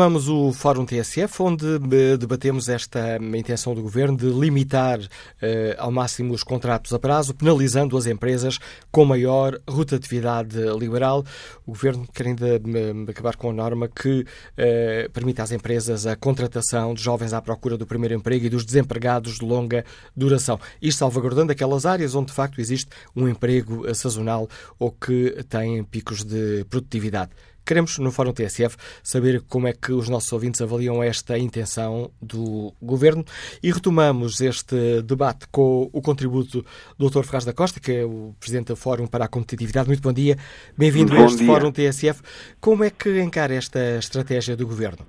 [0.00, 4.98] Retomamos o Fórum TSF, onde eh, debatemos esta intenção do Governo de limitar
[5.42, 8.58] eh, ao máximo os contratos a prazo, penalizando as empresas
[8.90, 11.22] com maior rotatividade liberal.
[11.66, 14.24] O Governo quer ainda eh, acabar com a norma que
[14.56, 18.64] eh, permite às empresas a contratação de jovens à procura do primeiro emprego e dos
[18.64, 19.84] desempregados de longa
[20.16, 20.58] duração.
[20.80, 24.48] Isto salvaguardando aquelas áreas onde de facto existe um emprego sazonal
[24.78, 27.32] ou que tem picos de produtividade.
[27.70, 32.72] Queremos, no Fórum TSF, saber como é que os nossos ouvintes avaliam esta intenção do
[32.82, 33.24] Governo
[33.62, 36.64] e retomamos este debate com o contributo
[36.98, 37.22] do Dr.
[37.22, 39.86] Ferraz da Costa, que é o Presidente do Fórum para a Competitividade.
[39.86, 40.34] Muito bom dia.
[40.76, 41.46] Bem-vindo a este dia.
[41.46, 42.20] Fórum TSF.
[42.60, 45.06] Como é que encara esta estratégia do Governo?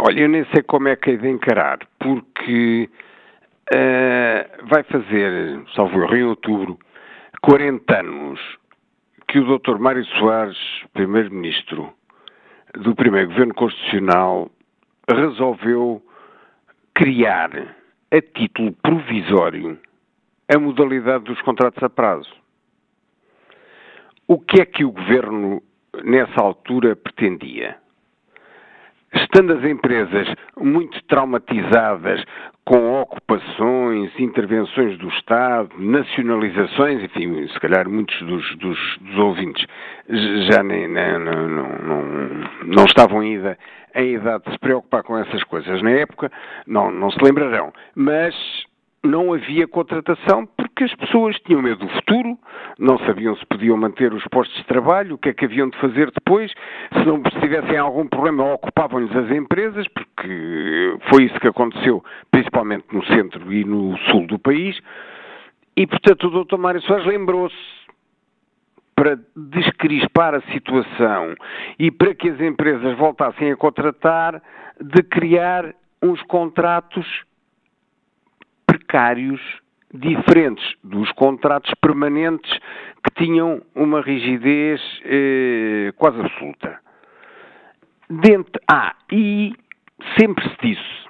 [0.00, 2.88] Olha, eu nem sei como é que é de encarar, porque
[3.74, 6.78] uh, vai fazer, salvo erro, em outubro,
[7.42, 8.40] 40 anos
[9.36, 9.78] que o Dr.
[9.78, 10.56] Mário Soares,
[10.94, 11.92] Primeiro-Ministro
[12.72, 14.50] do primeiro Governo Constitucional,
[15.06, 16.02] resolveu
[16.94, 17.50] criar,
[18.10, 19.78] a título provisório,
[20.48, 22.32] a modalidade dos contratos a prazo.
[24.26, 25.62] O que é que o governo,
[26.02, 27.76] nessa altura, pretendia?
[29.16, 32.22] Estando as empresas muito traumatizadas
[32.66, 39.64] com ocupações, intervenções do Estado, nacionalizações, enfim, se calhar muitos dos, dos, dos ouvintes
[40.50, 42.04] já nem, não, não, não,
[42.64, 43.56] não, estavam ainda
[43.94, 46.30] em idade de se preocupar com essas coisas na época,
[46.66, 47.72] não, não se lembrarão.
[47.94, 48.34] Mas
[49.06, 52.38] não havia contratação porque as pessoas tinham medo do futuro,
[52.78, 55.78] não sabiam se podiam manter os postos de trabalho, o que é que haviam de
[55.78, 56.52] fazer depois,
[56.92, 62.84] se não se tivessem algum problema ocupavam-lhes as empresas, porque foi isso que aconteceu principalmente
[62.92, 64.78] no centro e no sul do país,
[65.76, 66.58] e portanto o Dr.
[66.58, 67.56] Mário Soares lembrou-se
[68.94, 71.34] para descrispar a situação
[71.78, 74.42] e para que as empresas voltassem a contratar,
[74.80, 77.06] de criar uns contratos
[78.66, 79.40] precários
[79.92, 82.50] diferentes dos contratos permanentes
[83.02, 86.80] que tinham uma rigidez eh, quase absoluta.
[88.08, 89.52] Dentro, ah, e
[90.18, 91.06] sempre se disse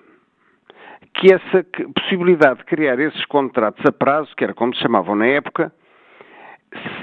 [1.15, 5.27] que essa possibilidade de criar esses contratos a prazo, que era como se chamavam na
[5.27, 5.73] época,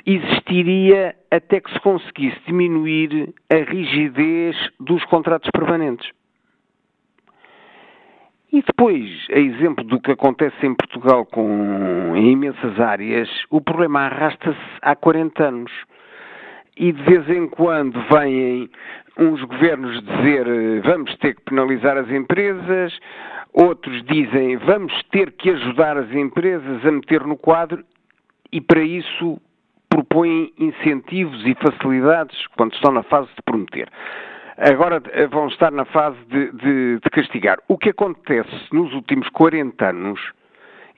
[0.05, 6.07] existiria até que se conseguisse diminuir a rigidez dos contratos permanentes.
[8.53, 14.01] E depois, a exemplo do que acontece em Portugal com, em imensas áreas, o problema
[14.01, 15.71] arrasta-se há 40 anos.
[16.77, 18.69] E de vez em quando vêm
[19.17, 20.45] uns governos dizer
[20.83, 22.95] vamos ter que penalizar as empresas,
[23.53, 27.83] outros dizem vamos ter que ajudar as empresas a meter no quadro,
[28.51, 29.41] e para isso
[29.89, 33.89] propõem incentivos e facilidades quando estão na fase de prometer
[34.57, 37.59] agora eh, vão estar na fase de, de, de, castigar.
[37.67, 40.19] O que acontece nos últimos 40 anos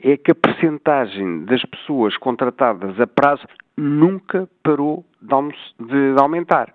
[0.01, 3.45] é que a percentagem das pessoas contratadas a prazo
[3.77, 6.73] nunca parou de, de aumentar.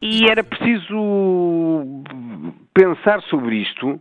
[0.00, 2.04] E era preciso
[2.74, 3.98] pensar sobre isto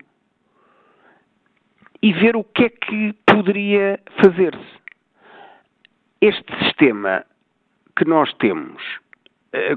[2.02, 4.76] e ver o que é que poderia fazer-se.
[6.22, 7.26] Este sistema
[7.98, 8.82] que nós temos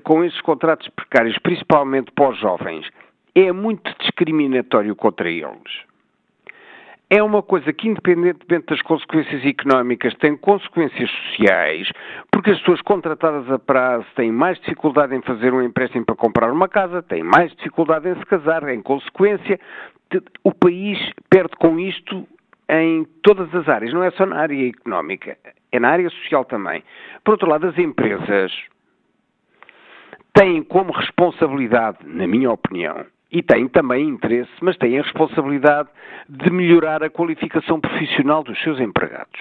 [0.04, 2.88] com esses contratos precários, principalmente para os jovens,
[3.34, 5.88] é muito discriminatório contra eles.
[7.10, 11.90] É uma coisa que, independentemente das consequências económicas, tem consequências sociais,
[12.30, 16.52] porque as pessoas contratadas a prazo têm mais dificuldade em fazer um empréstimo para comprar
[16.52, 19.58] uma casa, têm mais dificuldade em se casar, em consequência,
[20.44, 20.98] o país
[21.30, 22.28] perde com isto
[22.68, 25.38] em todas as áreas, não é só na área económica,
[25.72, 26.84] é na área social também.
[27.24, 28.52] Por outro lado, as empresas,
[30.38, 35.88] têm como responsabilidade, na minha opinião, e têm também interesse, mas têm a responsabilidade
[36.28, 39.40] de melhorar a qualificação profissional dos seus empregados.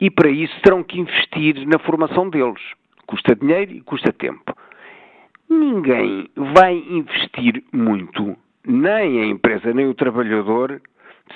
[0.00, 2.62] E para isso terão que investir na formação deles.
[3.06, 4.56] Custa dinheiro e custa tempo.
[5.48, 8.36] Ninguém vai investir muito,
[8.66, 10.80] nem a empresa nem o trabalhador,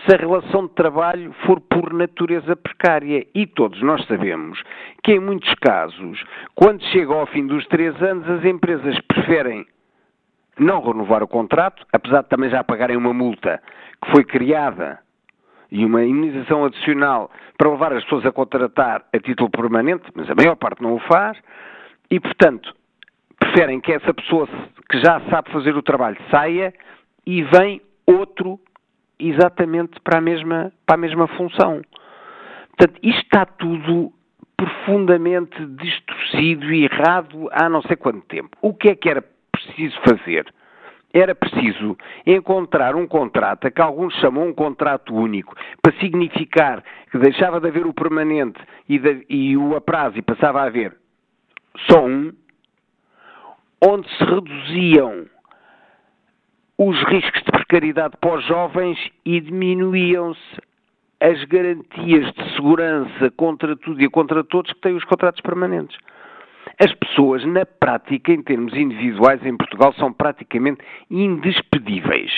[0.05, 3.26] se a relação de trabalho for por natureza precária.
[3.34, 4.62] E todos nós sabemos
[5.03, 6.22] que, em muitos casos,
[6.55, 9.66] quando chega ao fim dos três anos, as empresas preferem
[10.59, 13.62] não renovar o contrato, apesar de também já pagarem uma multa
[14.03, 14.99] que foi criada
[15.70, 20.34] e uma imunização adicional para levar as pessoas a contratar a título permanente, mas a
[20.34, 21.39] maior parte não o faz,
[22.11, 22.74] e, portanto,
[23.39, 24.49] preferem que essa pessoa
[24.89, 26.72] que já sabe fazer o trabalho saia
[27.26, 28.59] e vem outro
[29.18, 31.82] exatamente para a mesma, para a mesma função.
[32.76, 34.12] Portanto, isto está tudo
[34.56, 38.56] profundamente distorcido e errado há não sei quanto tempo.
[38.60, 40.52] O que é que era preciso fazer?
[41.12, 41.96] Era preciso
[42.26, 47.86] encontrar um contrato, que alguns chamam um contrato único, para significar que deixava de haver
[47.86, 49.82] o permanente e, de, e o a
[50.14, 50.94] e passava a haver
[51.86, 52.32] só um,
[53.84, 55.26] onde se reduziam
[56.76, 60.40] os riscos precariedade para os jovens e diminuíam-se
[61.20, 65.96] as garantias de segurança contra tudo e contra todos que têm os contratos permanentes.
[66.80, 72.32] As pessoas, na prática, em termos individuais, em Portugal, são praticamente indespedíveis.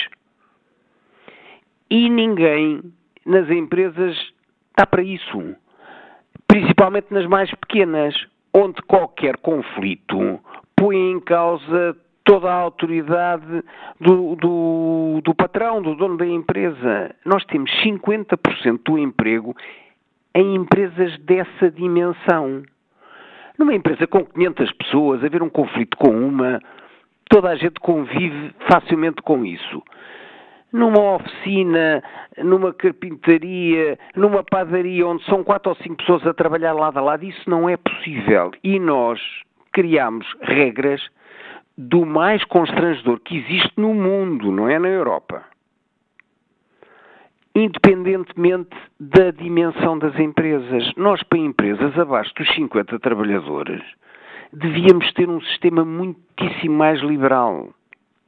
[1.89, 2.81] E ninguém
[3.25, 4.17] nas empresas
[4.69, 5.55] está para isso.
[6.47, 8.15] Principalmente nas mais pequenas,
[8.53, 10.39] onde qualquer conflito
[10.75, 11.95] põe em causa
[12.31, 13.61] toda a autoridade
[13.99, 17.13] do, do, do patrão, do dono da empresa.
[17.25, 19.53] Nós temos 50% do emprego
[20.33, 22.63] em empresas dessa dimensão.
[23.59, 26.61] Numa empresa com 500 pessoas, haver um conflito com uma,
[27.29, 29.83] toda a gente convive facilmente com isso.
[30.71, 32.01] numa oficina,
[32.37, 37.25] numa carpintaria, numa padaria onde são quatro ou cinco pessoas a trabalhar lado a lado.
[37.25, 38.51] Isso não é possível.
[38.63, 39.19] E nós
[39.73, 41.01] criamos regras
[41.81, 45.43] do mais constrangedor que existe no mundo, não é na Europa.
[47.53, 53.81] Independentemente da dimensão das empresas, nós para empresas abaixo dos 50 trabalhadores
[54.53, 57.69] devíamos ter um sistema muitíssimo mais liberal.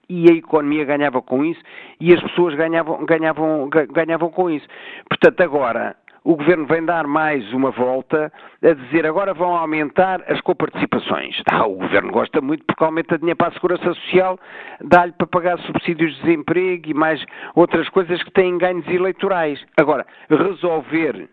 [0.10, 1.62] E a economia ganhava com isso
[2.00, 4.68] e as pessoas ganhavam, ganhavam, ganhavam com isso.
[5.10, 10.40] Portanto, agora, o Governo vem dar mais uma volta a dizer agora vão aumentar as
[10.42, 11.42] coparticipações.
[11.52, 14.40] Ah, o Governo gosta muito porque aumenta dinheiro para a Segurança Social,
[14.82, 19.64] dá-lhe para pagar subsídios de desemprego e mais outras coisas que têm ganhos eleitorais.
[19.78, 21.30] Agora, resolver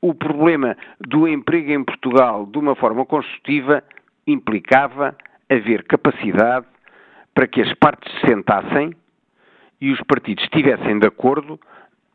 [0.00, 3.82] o problema do emprego em Portugal de uma forma construtiva
[4.26, 5.16] implicava
[5.50, 6.66] haver capacidade
[7.34, 8.94] para que as partes se sentassem
[9.80, 11.58] e os partidos estivessem de acordo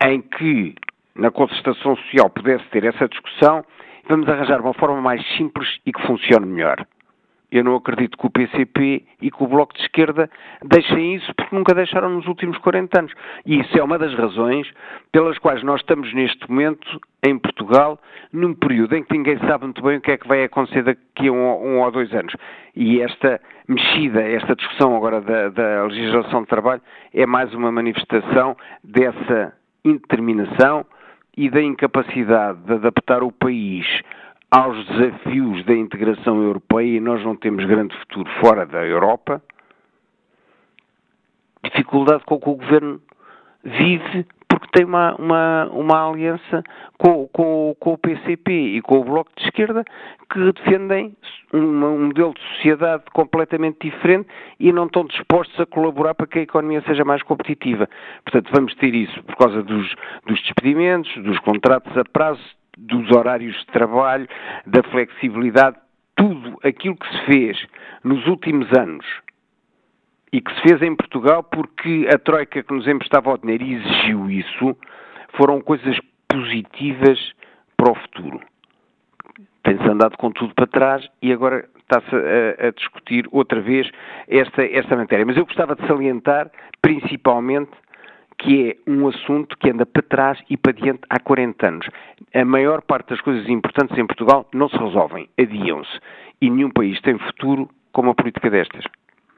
[0.02, 0.74] em que
[1.14, 3.64] na concertação social pudesse ter essa discussão,
[4.08, 6.86] vamos arranjar uma forma mais simples e que funcione melhor.
[7.54, 10.28] Eu não acredito que o PCP e que o Bloco de Esquerda
[10.64, 13.12] deixem isso porque nunca deixaram nos últimos 40 anos.
[13.46, 14.68] E isso é uma das razões
[15.12, 17.96] pelas quais nós estamos neste momento em Portugal
[18.32, 21.28] num período em que ninguém sabe muito bem o que é que vai acontecer daqui
[21.28, 22.34] a um, um ou dois anos.
[22.74, 28.56] E esta mexida, esta discussão agora da, da legislação de trabalho é mais uma manifestação
[28.82, 29.52] dessa
[29.84, 30.84] indeterminação
[31.36, 33.86] e da incapacidade de adaptar o país
[34.50, 39.42] aos desafios da integração europeia e nós não temos grande futuro fora da Europa.
[41.64, 43.00] Dificuldade com que o governo
[43.64, 44.26] vive
[44.58, 46.62] porque tem uma, uma, uma aliança
[46.98, 49.84] com, com, com, o PCP e com o Bloco de Esquerda
[50.30, 51.16] que defendem
[51.52, 54.28] um, um, modelo de sociedade completamente diferente
[54.60, 57.88] e não estão dispostos a colaborar para que a economia seja mais competitiva.
[58.24, 59.94] Portanto, vamos ter isso por causa dos,
[60.26, 62.42] dos despedimentos, dos contratos a prazo,
[62.78, 64.28] dos horários de trabalho,
[64.66, 65.76] da flexibilidade,
[66.16, 67.66] tudo aquilo que se fez
[68.02, 69.04] nos últimos anos
[70.34, 74.28] e que se fez em Portugal porque a Troika que nos emprestava o dinheiro exigiu
[74.28, 74.76] isso,
[75.36, 75.96] foram coisas
[76.28, 77.32] positivas
[77.76, 78.40] para o futuro.
[79.62, 83.88] Tem-se andado com tudo para trás e agora está-se a, a, discutir outra vez
[84.26, 85.24] esta, esta matéria.
[85.24, 86.50] Mas eu gostava de salientar,
[86.82, 87.70] principalmente,
[88.36, 91.86] que é um assunto que anda para trás e para diante há 40 anos.
[92.34, 95.96] A maior parte das coisas importantes em Portugal não se resolvem, adiam-se.
[96.42, 98.84] E nenhum país tem futuro com uma política destas.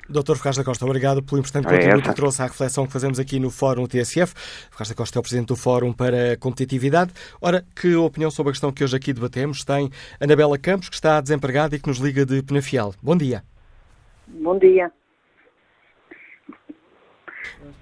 [0.08, 0.36] Dr.
[0.36, 3.40] Ferraz da Costa, obrigado pelo importante é contributo que trouxe à reflexão que fazemos aqui
[3.40, 4.34] no Fórum TSF.
[4.70, 7.12] Ferraz da Costa é o Presidente do Fórum para a Competitividade.
[7.40, 9.90] Ora, que opinião sobre a questão que hoje aqui debatemos tem
[10.20, 12.94] Anabela Campos, que está desempregada e que nos liga de Penafiel.
[13.02, 13.42] Bom dia.
[14.28, 14.92] Bom dia.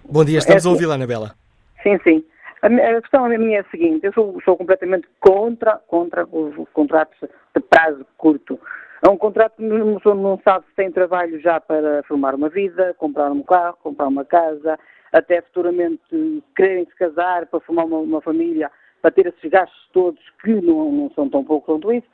[0.05, 1.35] Bom dia, estamos é, a ouvi-la, Anabela.
[1.83, 2.25] Sim, sim.
[2.63, 7.61] A, questão minha é a seguinte, eu sou, sou completamente contra, contra os contratos de
[7.61, 8.59] prazo curto.
[9.07, 12.49] É um contrato que uma pessoa não sabe se tem trabalho já para formar uma
[12.49, 14.79] vida, comprar um carro, comprar uma casa,
[15.13, 18.71] até futuramente quererem se casar para formar uma, uma família,
[19.03, 22.07] para ter esses gastos todos que não, não são tão pouco quanto isso.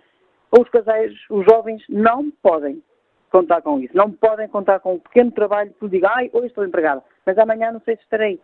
[0.51, 2.83] Os casais, os jovens, não podem
[3.31, 3.97] contar com isso.
[3.97, 7.71] Não podem contar com um pequeno trabalho que diga, ai, hoje estou empregada, mas amanhã
[7.71, 8.41] não sei se estarei.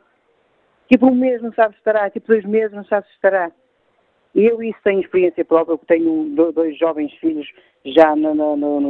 [0.88, 3.50] Tipo um mês não sabe se estará, tipo dois meses não sabe se estará.
[4.36, 7.50] Eu isso tenho experiência própria, porque tenho dois jovens filhos
[7.86, 8.80] já na, na, na,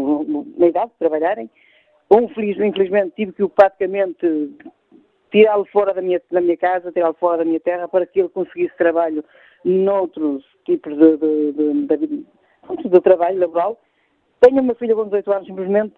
[0.59, 1.49] na idade de trabalharem.
[2.11, 4.51] Um, feliz, infelizmente, tive que praticamente
[5.31, 8.29] tirá-lo fora da minha, da minha casa, tirá-lo fora da minha terra, para que ele
[8.29, 9.25] conseguisse trabalho
[9.65, 13.81] noutros tipos de, de, de, de, de trabalho laboral.
[14.41, 15.95] Tenho uma filha com 18 anos, simplesmente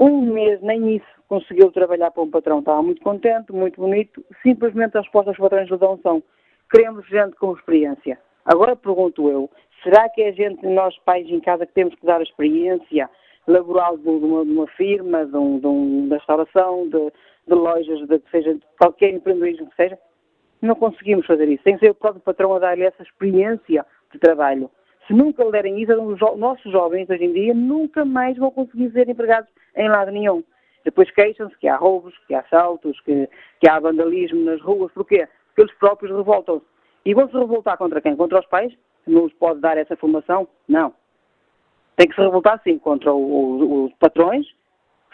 [0.00, 2.58] um mês, nem isso, conseguiu trabalhar para um patrão.
[2.58, 4.24] Estava muito contente, muito bonito.
[4.42, 6.20] Simplesmente as respostas que os patrões lhe dão são
[6.72, 8.18] queremos gente com experiência.
[8.52, 9.48] Agora pergunto eu,
[9.80, 13.08] será que é gente, nós pais em casa, que temos que dar a experiência
[13.46, 17.12] laboral de uma, de uma firma, de, um, de, restauração, de,
[17.46, 19.96] de lojas, de que seja, qualquer empreendedorismo que seja?
[20.60, 21.62] Não conseguimos fazer isso.
[21.62, 24.68] Tem que ser o próprio patrão a dar-lhe essa experiência de trabalho.
[25.06, 28.90] Se nunca lhe derem isso, os nossos jovens hoje em dia nunca mais vão conseguir
[28.90, 30.42] ser empregados em lado nenhum.
[30.84, 33.28] Depois queixam-se que há roubos, que há assaltos, que,
[33.60, 34.90] que há vandalismo nas ruas.
[34.92, 35.28] Porquê?
[35.46, 36.69] Porque eles próprios revoltam-se.
[37.04, 38.16] E vão-se revoltar contra quem?
[38.16, 38.72] Contra os pais?
[39.06, 40.46] Não os pode dar essa formação?
[40.68, 40.92] Não.
[41.96, 44.46] Tem que se revoltar, sim, contra os patrões,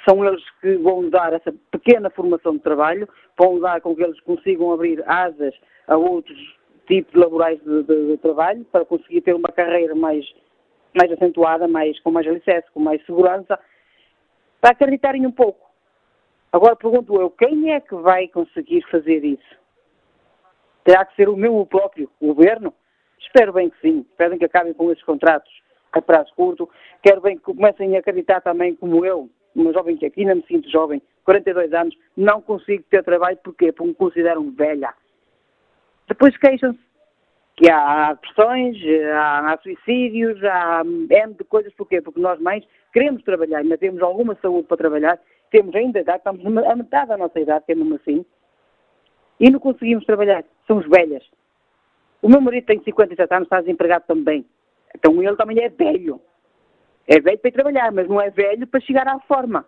[0.08, 4.20] são eles que vão dar essa pequena formação de trabalho, vão dar com que eles
[4.20, 5.54] consigam abrir asas
[5.88, 6.38] a outros
[6.86, 10.24] tipos laborais de, de, de trabalho para conseguir ter uma carreira mais,
[10.96, 13.58] mais acentuada, mais, com mais alicerce, com mais segurança,
[14.60, 15.66] para acreditarem um pouco.
[16.52, 19.65] Agora pergunto eu, quem é que vai conseguir fazer isso?
[20.86, 22.72] Terá que ser o meu próprio governo?
[23.18, 24.06] Espero bem que sim.
[24.08, 25.50] Espero que acabem com esses contratos
[25.92, 26.70] a prazo curto.
[27.02, 30.44] Quero bem que comecem a acreditar também, como eu, uma jovem que aqui ainda me
[30.46, 33.36] sinto jovem, 42 anos, não consigo ter trabalho.
[33.42, 33.72] Porquê?
[33.72, 34.94] Porque me consideram velha.
[36.06, 36.78] Depois queixam-se
[37.56, 38.76] que há pressões,
[39.12, 41.74] há, há, suicídios, há N de coisas.
[41.74, 42.00] Porquê?
[42.00, 45.18] Porque nós mães queremos trabalhar, ainda temos alguma saúde para trabalhar,
[45.50, 48.24] temos ainda idade, estamos a metade da nossa idade, mesmo assim,
[49.38, 50.44] e não conseguimos trabalhar.
[50.66, 51.24] Somos velhas.
[52.22, 54.44] O meu marido tem 57 anos, está desempregado também.
[54.94, 56.20] Então ele também é velho.
[57.06, 59.64] É velho para ir trabalhar, mas não é velho para chegar à forma.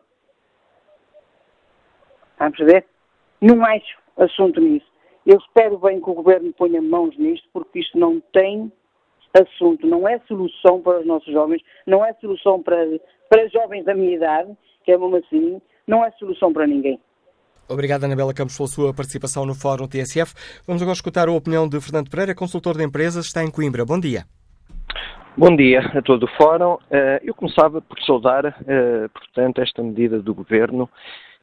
[2.39, 2.87] Vamos ver?
[3.41, 4.87] Não acho assunto nisso.
[5.27, 8.73] Eu espero bem que o Governo ponha mãos nisto, porque isto não tem
[9.35, 12.79] assunto, não é solução para os nossos jovens, não é solução para,
[13.29, 16.99] para jovens da minha idade, que é mesmo assim, não é solução para ninguém.
[17.69, 20.33] Obrigado, Anabela Campos, pela sua participação no Fórum TSF.
[20.66, 23.85] Vamos agora escutar a opinião de Fernando Pereira, consultor de empresas, está em Coimbra.
[23.85, 24.25] Bom dia.
[25.37, 26.79] Bom dia a todo o Fórum.
[26.91, 30.89] Eh, eu começava por saudar, eh, portanto, esta medida do Governo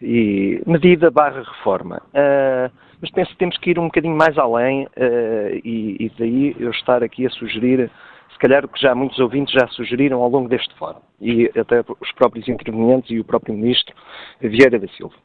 [0.02, 2.02] e medida barra reforma.
[2.08, 2.70] Uh,
[3.00, 4.88] mas penso que temos que ir um bocadinho mais além
[5.64, 7.90] e, daí eu estar aqui a sugerir,
[8.32, 11.80] se calhar o que já muitos ouvintes já sugeriram ao longo deste fórum, e até
[12.02, 13.96] os próprios intervenientes e o próprio Ministro
[14.42, 15.16] Vieira da Silva.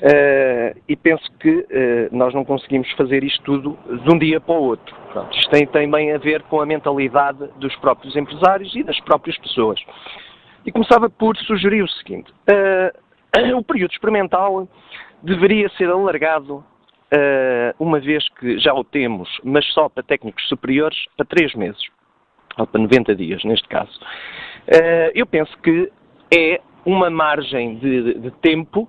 [0.00, 1.66] Uh, e penso que
[2.10, 4.94] nós não conseguimos fazer isto tudo de um dia para o outro.
[5.12, 9.38] Pronto, isto tem também a ver com a mentalidade dos próprios empresários e das próprias
[9.38, 9.80] pessoas.
[10.66, 12.32] E começava por sugerir o seguinte:
[13.56, 14.68] o período experimental
[15.22, 16.64] deveria ser alargado, uh,
[17.78, 21.82] uma vez que já o temos, mas só para técnicos superiores, para três meses,
[22.58, 23.98] ou para 90 dias, neste caso.
[24.68, 25.90] Uh, eu penso que
[26.34, 28.88] é uma margem de, de, tempo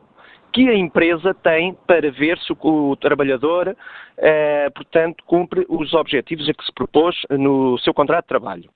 [0.56, 6.54] que a empresa tem para ver se o, trabalhador, uh, portanto, cumpre os objetivos a
[6.54, 8.70] que se propôs no seu contrato de trabalho.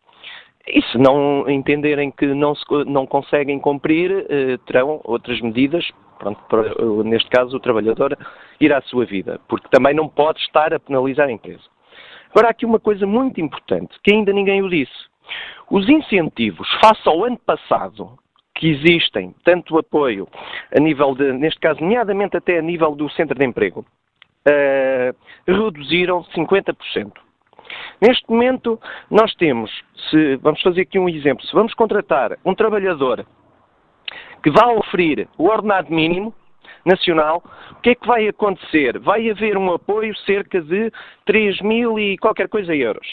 [0.68, 6.40] E se não entenderem que não, se, não conseguem cumprir, eh, terão outras medidas, pronto,
[6.50, 6.76] para,
[7.06, 8.16] neste caso o trabalhador
[8.60, 11.64] ir à sua vida, porque também não pode estar a penalizar a empresa.
[12.30, 15.08] Agora, há aqui uma coisa muito importante, que ainda ninguém o disse.
[15.72, 18.20] Os incentivos, face ao ano passado,
[18.60, 20.28] que existem, tanto apoio
[20.76, 23.86] a nível de, neste caso, nomeadamente até a nível do centro de emprego,
[24.46, 25.16] uh,
[25.48, 27.14] reduziram 50%.
[28.02, 28.78] Neste momento,
[29.10, 29.72] nós temos,
[30.10, 33.26] se, vamos fazer aqui um exemplo, se vamos contratar um trabalhador
[34.44, 36.36] que vá oferir o ordenado mínimo
[36.86, 37.42] nacional,
[37.72, 39.00] o que é que vai acontecer?
[39.00, 40.92] Vai haver um apoio cerca de
[41.26, 43.08] 3 mil e qualquer coisa euros.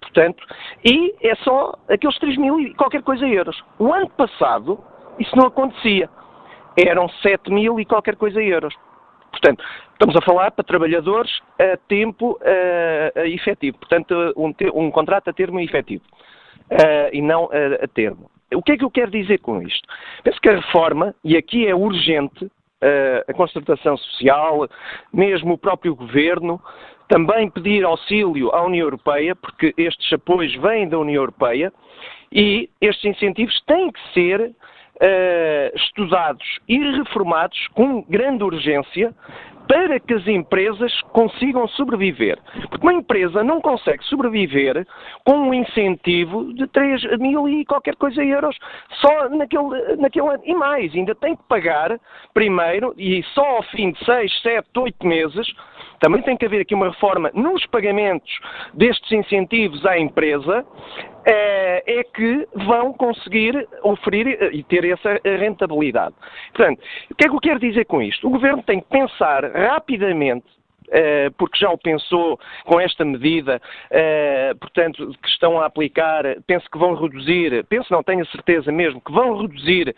[0.00, 0.44] Portanto,
[0.84, 3.60] e é só aqueles 3 mil e qualquer coisa euros.
[3.78, 4.84] O ano passado,
[5.18, 6.08] isso não acontecia.
[6.76, 8.74] Eram 7 mil e qualquer coisa euros.
[9.30, 15.32] Portanto, estamos a falar para trabalhadores a tempo uh, efetivo, portanto, um, um, contrato a
[15.32, 16.04] termo efetivo
[16.70, 18.30] uh, e não a, a termo.
[18.54, 19.88] O que é que eu quero dizer com isto?
[20.22, 22.50] Penso que a reforma, e aqui é urgente,
[23.28, 24.68] a concertação social,
[25.12, 26.60] mesmo o próprio governo,
[27.08, 31.72] também pedir auxílio à União Europeia, porque estes apoios vêm da União Europeia
[32.32, 34.52] e estes incentivos têm que ser
[35.02, 39.12] uh, estudados e reformados com grande urgência
[39.68, 42.38] para que as empresas consigam sobreviver.
[42.68, 44.86] Porque uma empresa não consegue sobreviver
[45.24, 48.56] com um incentivo de 3 mil e qualquer coisa euros
[49.00, 50.42] só naquele, naquele ano.
[50.44, 51.98] E mais, ainda tem que pagar
[52.34, 55.54] primeiro, e só ao fim de 6, 7, 8 meses,
[56.02, 58.28] também tem que haver aqui uma reforma nos pagamentos
[58.74, 60.66] destes incentivos à empresa,
[61.24, 66.14] é, é que vão conseguir oferir eh, e ter essa rentabilidade.
[66.52, 68.26] Portanto, o que é que eu quero dizer com isto?
[68.26, 70.61] O Governo tem que pensar rapidamente eh,
[71.36, 76.78] porque já o pensou com esta medida, eh, portanto, que estão a aplicar, penso que
[76.78, 79.94] vão reduzir, penso não, tenho a certeza mesmo, que vão reduzir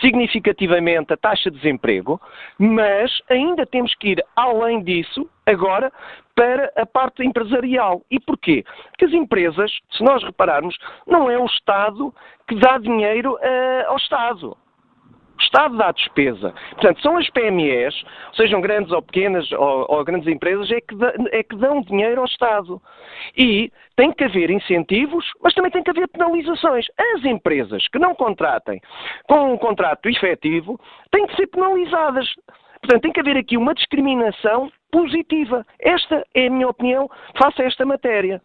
[0.00, 2.20] significativamente a taxa de desemprego,
[2.58, 5.92] mas ainda temos que ir além disso, agora,
[6.34, 8.02] para a parte empresarial.
[8.10, 8.64] E porquê?
[8.90, 10.76] Porque as empresas, se nós repararmos,
[11.06, 12.14] não é o Estado
[12.46, 14.56] que dá dinheiro uh, ao Estado.
[15.48, 16.54] Estado dá despesa.
[16.72, 17.94] Portanto, são as PMEs,
[18.34, 20.94] sejam grandes ou pequenas ou, ou grandes empresas, é que,
[21.32, 22.80] é que dão dinheiro ao Estado.
[23.36, 26.86] E tem que haver incentivos, mas também tem que haver penalizações.
[27.14, 28.80] As empresas que não contratem
[29.26, 30.78] com um contrato efetivo
[31.10, 32.28] têm que ser penalizadas.
[32.80, 35.66] Portanto, tem que haver aqui uma discriminação positiva.
[35.80, 38.40] Esta é a minha opinião face a esta matéria.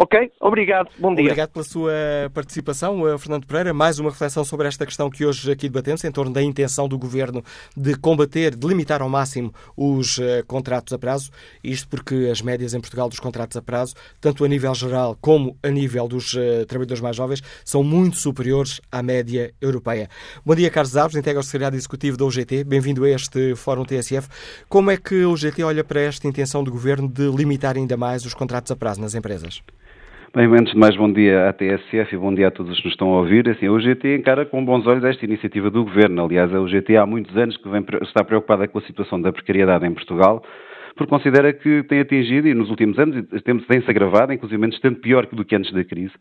[0.00, 0.30] Ok?
[0.40, 0.90] Obrigado.
[0.96, 1.24] Bom dia.
[1.24, 1.92] Obrigado pela sua
[2.32, 3.74] participação, eh, Fernando Pereira.
[3.74, 6.96] Mais uma reflexão sobre esta questão que hoje aqui debatemos, em torno da intenção do
[6.96, 7.42] Governo
[7.76, 11.32] de combater, de limitar ao máximo os uh, contratos a prazo.
[11.64, 15.58] Isto porque as médias em Portugal dos contratos a prazo, tanto a nível geral como
[15.64, 20.08] a nível dos uh, trabalhadores mais jovens, são muito superiores à média europeia.
[20.46, 22.62] Bom dia, Carlos Alves, integra o Secretariado Executivo da UGT.
[22.62, 24.28] Bem-vindo a este Fórum TSF.
[24.68, 28.24] Como é que a UGT olha para esta intenção do Governo de limitar ainda mais
[28.24, 29.60] os contratos a prazo nas empresas?
[30.34, 32.84] Bem, antes de mais, bom dia à TSF e bom dia a todos os que
[32.84, 33.48] nos estão a ouvir.
[33.48, 36.22] Assim, a UGT encara com bons olhos esta iniciativa do Governo.
[36.22, 39.86] Aliás, a UGT há muitos anos que vem, está preocupada com a situação da precariedade
[39.86, 40.44] em Portugal
[40.98, 43.24] porque considera que tem atingido, e nos últimos anos
[43.66, 46.12] tem-se agravado, inclusive estando pior do que antes da crise,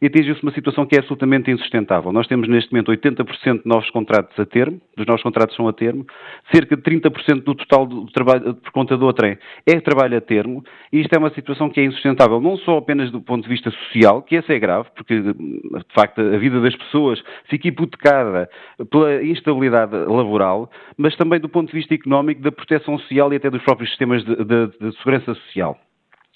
[0.00, 2.12] e atingiu-se uma situação que é absolutamente insustentável.
[2.12, 5.72] Nós temos neste momento 80% de novos contratos a termo, dos novos contratos são a
[5.72, 6.04] termo,
[6.52, 10.62] cerca de 30% do total do trabalho por conta do trem é trabalho a termo,
[10.92, 13.70] e isto é uma situação que é insustentável, não só apenas do ponto de vista
[13.70, 18.50] social, que esse é grave, porque de facto a vida das pessoas fica hipotecada
[18.90, 23.48] pela instabilidade laboral, mas também do ponto de vista económico, da proteção social e até
[23.48, 25.78] dos próprios sistemas de segurança social.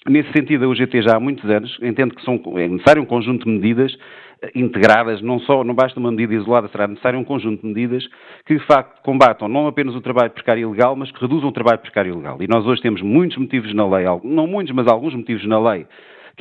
[0.07, 3.45] Nesse sentido, a UGT já há muitos anos entende que são, é necessário um conjunto
[3.45, 3.95] de medidas
[4.41, 8.03] eh, integradas, não só, não basta uma medida isolada, será necessário um conjunto de medidas
[8.47, 11.77] que, de facto, combatam não apenas o trabalho precário ilegal, mas que reduzam o trabalho
[11.77, 12.37] precário ilegal.
[12.41, 15.85] E nós hoje temos muitos motivos na lei, não muitos, mas alguns motivos na lei,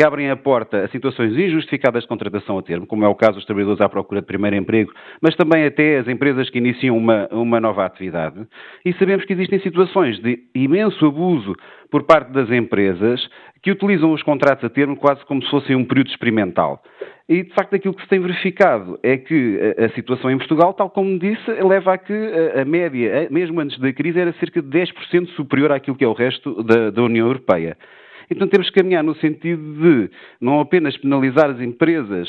[0.01, 3.34] que abrem a porta a situações injustificadas de contratação a termo, como é o caso
[3.34, 4.90] dos trabalhadores à procura de primeiro emprego,
[5.20, 8.46] mas também até as empresas que iniciam uma, uma nova atividade.
[8.82, 11.55] E sabemos que existem situações de imenso abuso
[11.90, 13.28] por parte das empresas
[13.62, 16.82] que utilizam os contratos a termo quase como se fossem um período experimental.
[17.28, 20.88] E, de facto, aquilo que se tem verificado é que a, situação em Portugal, tal
[20.88, 22.14] como disse, leva a que
[22.57, 26.09] a, a média, mesmo antes da crise, era cerca de 10% superior àquilo que é
[26.09, 27.76] o resto da, da União Europeia.
[28.30, 30.10] Então temos que caminhar no sentido de
[30.40, 32.28] não apenas penalizar as empresas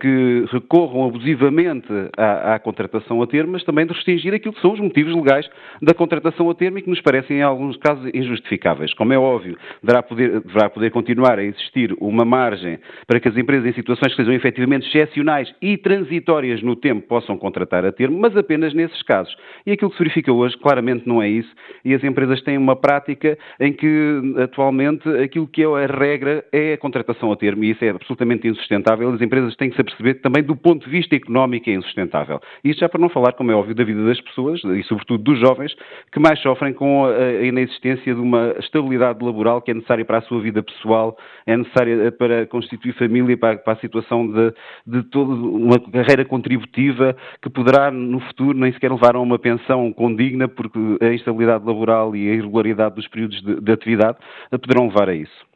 [0.00, 1.86] que recorram abusivamente
[2.16, 5.48] à, à, contratação a termo, mas também de restringir aquilo que são os motivos legais
[5.82, 8.94] da contratação a termo e que nos parecem, em alguns casos, injustificáveis.
[8.94, 13.36] Como é óbvio, deverá poder, deverá poder continuar a existir uma margem para que as
[13.36, 18.18] empresas em situações que sejam efetivamente excepcionais e transitórias no tempo possam contratar a termo,
[18.18, 19.34] mas apenas nesses casos.
[19.66, 21.50] E aquilo que se verifica hoje claramente não é isso,
[21.84, 26.74] e as empresas têm uma prática em que, atualmente, aquilo que é a regra é
[26.74, 29.10] a contratação a termo, e isso é absolutamente insustentável.
[29.12, 32.40] As empresas tem que se perceber também do ponto de vista económico é insustentável.
[32.64, 35.38] Isto já para não falar, como é óbvio, da vida das pessoas e sobretudo dos
[35.38, 35.74] jovens
[36.12, 40.22] que mais sofrem com a inexistência de uma estabilidade laboral que é necessária para a
[40.22, 44.52] sua vida pessoal, é necessária para constituir família, para, para a situação de,
[44.86, 49.92] de toda uma carreira contributiva que poderá no futuro nem sequer levar a uma pensão
[49.92, 54.18] condigna porque a instabilidade laboral e a irregularidade dos períodos de, de atividade
[54.50, 55.49] poderão levar a isso.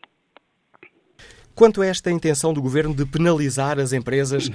[1.54, 4.52] Quanto a esta intenção do Governo de penalizar as empresas uh,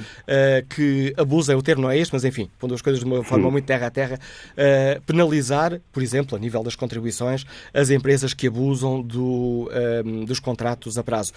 [0.70, 3.50] que abusam, o termo não é este, mas enfim, pondo as coisas de uma forma
[3.50, 4.20] muito terra a terra,
[4.54, 10.40] uh, penalizar, por exemplo, a nível das contribuições, as empresas que abusam do, uh, dos
[10.40, 11.32] contratos a prazo.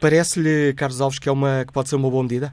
[0.00, 2.52] Parece-lhe, Carlos Alves, que, é uma, que pode ser uma boa medida?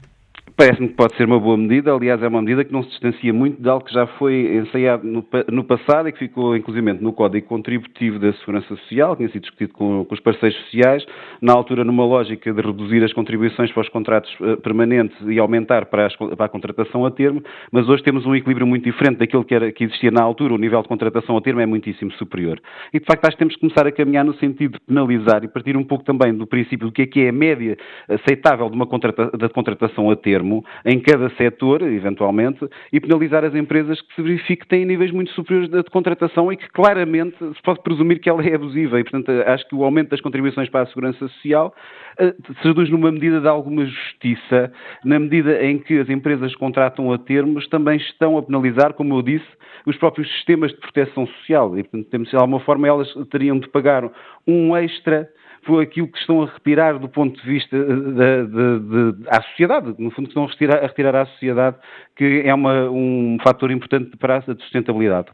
[0.60, 3.32] Parece-me que pode ser uma boa medida, aliás, é uma medida que não se distancia
[3.32, 7.14] muito de algo que já foi ensaiado no, no passado e que ficou, inclusive, no
[7.14, 11.02] Código Contributivo da Segurança Social, que tinha sido discutido com, com, os parceiros sociais,
[11.40, 15.86] na altura numa lógica de reduzir as contribuições para os contratos uh, permanentes e aumentar
[15.86, 17.42] para, as, para, a contratação a termo,
[17.72, 20.58] mas hoje temos um equilíbrio muito diferente daquilo que, era, que existia na altura, o
[20.58, 22.60] nível de contratação a termo é muitíssimo superior.
[22.92, 25.48] E, de facto, acho que temos que começar a caminhar no sentido de penalizar e
[25.48, 28.76] partir um pouco também do princípio do que é que é a média aceitável de
[28.76, 34.00] uma contrata, da contratação a termo, termo em cada setor, eventualmente, e penalizar as empresas
[34.00, 37.82] que se verifique que têm níveis muito superiores de, contratação e que claramente se pode
[37.82, 38.98] presumir que ela é abusiva.
[38.98, 41.74] E, portanto, acho que o aumento das contribuições para a segurança social
[42.20, 44.72] uh, se reduz numa medida de alguma justiça,
[45.04, 49.16] na medida em que as empresas que contratam a termos também estão a penalizar, como
[49.16, 49.46] eu disse,
[49.86, 51.78] os próprios sistemas de proteção social.
[51.78, 54.10] E, portanto, temos, de alguma forma, elas teriam de pagar
[54.46, 55.28] um extra
[55.66, 60.10] por aquilo que estão a retirar do ponto de vista da, de, de, sociedade, no
[60.10, 61.76] fundo que estão a retirar, a retirar à sociedade,
[62.16, 65.28] que é uma, um fator importante para a sustentabilidade.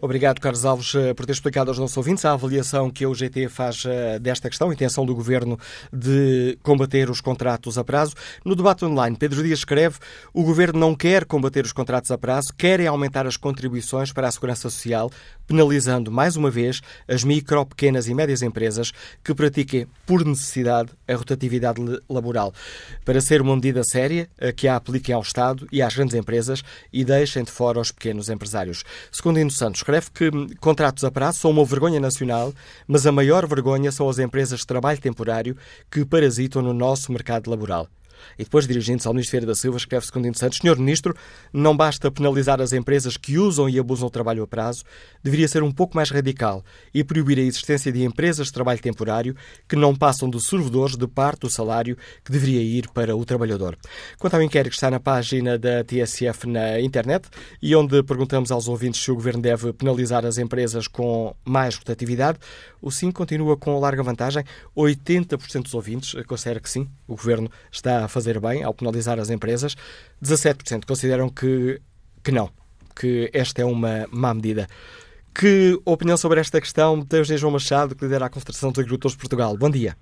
[0.00, 3.48] Obrigado, Carlos Alves, eh, por ter explicado aos nossos ouvintes a avaliação que a UGT
[3.48, 5.58] faz eh, desta questão, a intenção do Governo
[5.92, 8.14] de combater os contratos a prazo.
[8.44, 9.98] No debate online, Pedro Dias escreve
[10.32, 14.30] o Governo não quer combater os contratos a prazo, quer aumentar as contribuições para a
[14.30, 15.10] Segurança Social,
[15.52, 18.90] penalizando, mais uma vez, as micro, pequenas e médias empresas
[19.22, 21.78] que pratiquem, por necessidade, a rotatividade
[22.08, 22.54] laboral.
[23.04, 27.04] Para ser uma medida séria, que a apliquem ao Estado e às grandes empresas e
[27.04, 28.82] deixem de fora os pequenos empresários.
[29.10, 32.54] Segundo a Santos escreve que contratos a prazo são uma vergonha nacional,
[32.88, 35.54] mas a maior vergonha são as empresas de trabalho temporário
[35.90, 37.86] que parasitam no nosso mercado laboral.
[38.38, 41.14] E depois, dirigindo-se ao Ministro Feira da Silva, escreve Secundino Santos: Senhor Ministro,
[41.52, 44.84] não basta penalizar as empresas que usam e abusam do trabalho a prazo,
[45.22, 49.36] deveria ser um pouco mais radical e proibir a existência de empresas de trabalho temporário
[49.68, 53.76] que não passam dos servidores de parte do salário que deveria ir para o trabalhador.
[54.18, 57.28] Quanto ao inquérito que está na página da TSF na internet
[57.60, 62.38] e onde perguntamos aos ouvintes se o Governo deve penalizar as empresas com mais rotatividade,
[62.80, 64.44] o sim continua com larga vantagem.
[64.76, 69.30] 80% dos ouvintes considera que sim, o Governo está a fazer bem ao penalizar as
[69.30, 69.74] empresas.
[70.22, 71.80] 17% consideram que,
[72.24, 72.50] que não,
[72.98, 74.66] que esta é uma má medida.
[75.34, 79.16] Que opinião sobre esta questão tem o João Machado, que lidera a Confederação dos Agricultores
[79.16, 79.56] de Portugal?
[79.56, 79.94] Bom dia.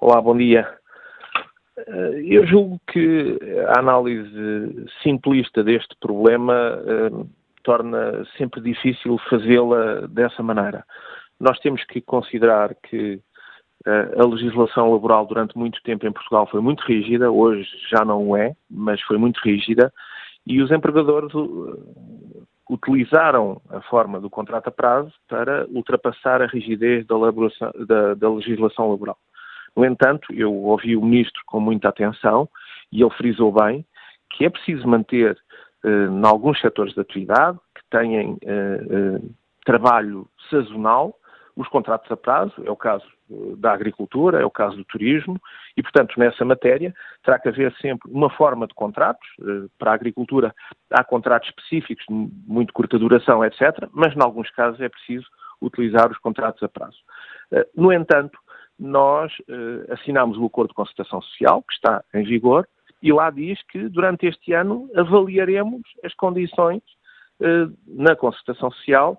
[0.00, 0.66] Olá, bom dia.
[1.76, 3.38] Eh, eu julgo que
[3.68, 7.26] a análise simplista deste problema eh,
[7.62, 10.84] torna sempre difícil fazê-la dessa maneira.
[11.38, 13.20] Nós temos que considerar que
[13.86, 18.54] a legislação laboral durante muito tempo em Portugal foi muito rígida, hoje já não é,
[18.70, 19.92] mas foi muito rígida,
[20.46, 27.06] e os empregadores uh, utilizaram a forma do contrato a prazo para ultrapassar a rigidez
[27.06, 27.16] da,
[27.86, 29.18] da, da legislação laboral.
[29.76, 32.48] No entanto, eu ouvi o Ministro com muita atenção
[32.92, 33.84] e ele frisou bem
[34.30, 35.36] que é preciso manter,
[35.84, 41.14] uh, em alguns setores de atividade, que têm uh, uh, trabalho sazonal,
[41.56, 43.04] os contratos a prazo, é o caso
[43.56, 45.40] da agricultura, é o caso do turismo,
[45.76, 49.26] e, portanto, nessa matéria terá que haver sempre uma forma de contratos.
[49.40, 50.54] Eh, para a agricultura
[50.90, 55.26] há contratos específicos de muito curta duração, etc., mas, em alguns casos, é preciso
[55.60, 56.98] utilizar os contratos a prazo.
[57.52, 58.38] Eh, no entanto,
[58.78, 62.66] nós eh, assinamos o Acordo de Concertação Social, que está em vigor,
[63.02, 66.82] e lá diz que durante este ano avaliaremos as condições
[67.86, 69.18] na concertação social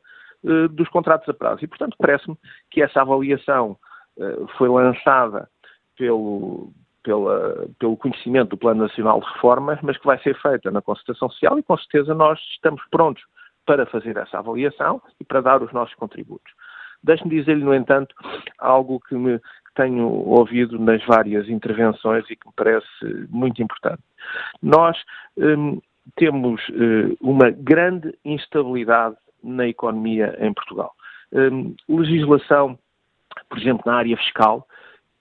[0.71, 1.63] dos contratos a prazo.
[1.63, 2.37] E, portanto, parece-me
[2.69, 3.77] que essa avaliação
[4.19, 5.49] eh, foi lançada
[5.97, 6.71] pelo,
[7.03, 11.29] pela, pelo conhecimento do Plano Nacional de Reformas, mas que vai ser feita na concertação
[11.29, 13.23] social e com certeza nós estamos prontos
[13.65, 16.51] para fazer essa avaliação e para dar os nossos contributos.
[17.03, 18.13] Deixe-me dizer-lhe, no entanto,
[18.59, 19.39] algo que, me,
[19.75, 22.87] tenho ouvido nas várias intervenções e que me parece
[23.29, 24.01] muito importante.
[24.61, 24.97] Nós
[25.37, 25.79] hum,
[26.15, 30.93] temos hum, uma grande instabilidade na economia em Portugal.
[31.33, 32.77] Hum, legislação
[33.49, 34.67] por exemplo, na área fiscal,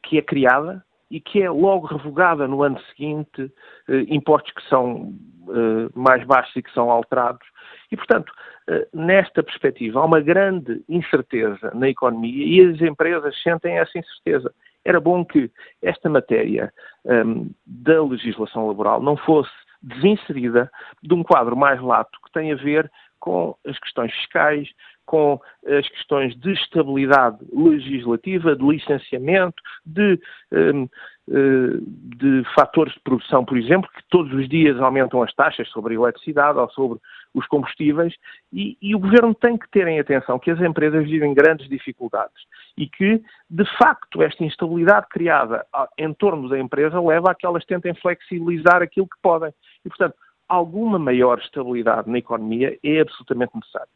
[0.02, 3.52] que é criada e que é logo revogada no ano seguinte,
[3.88, 5.12] eh, impostos que são
[5.48, 7.46] eh, mais baixos e que são alterados.
[7.90, 8.32] E, portanto,
[8.68, 14.54] eh, nesta perspectiva, há uma grande incerteza na economia e as empresas sentem essa incerteza.
[14.84, 15.50] Era bom que
[15.82, 16.72] esta matéria
[17.04, 19.50] um, da legislação laboral não fosse
[19.82, 20.70] desinserida
[21.02, 22.90] de um quadro mais lato que tem a ver
[23.20, 24.68] com as questões fiscais,
[25.06, 30.20] com as questões de estabilidade legislativa, de licenciamento, de,
[30.52, 30.88] um,
[31.28, 31.78] eh,
[32.16, 35.96] de fatores de produção, por exemplo, que todos os dias aumentam as taxas sobre a
[35.96, 37.00] eletricidade ou sobre
[37.34, 38.14] os combustíveis,
[38.52, 42.42] e, e, o governo tem que ter em atenção que as empresas vivem grandes dificuldades
[42.76, 45.66] e que, de facto, esta instabilidade criada
[45.98, 49.52] em torno da empresa leva a que elas tentem flexibilizar aquilo que podem.
[49.84, 50.14] E, portanto,
[50.50, 53.88] alguma maior estabilidade na economia é absolutamente necessária.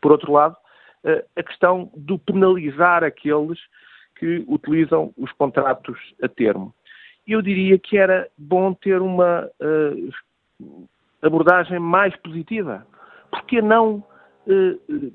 [0.00, 0.56] Por outro lado,
[1.04, 3.58] eh, a questão do penalizar aqueles
[4.16, 6.74] que utilizam os contratos a termo.
[7.26, 12.86] Eu diria que era bom ter uma uh, abordagem mais positiva.
[13.30, 14.04] Por que não
[14.46, 15.12] uh,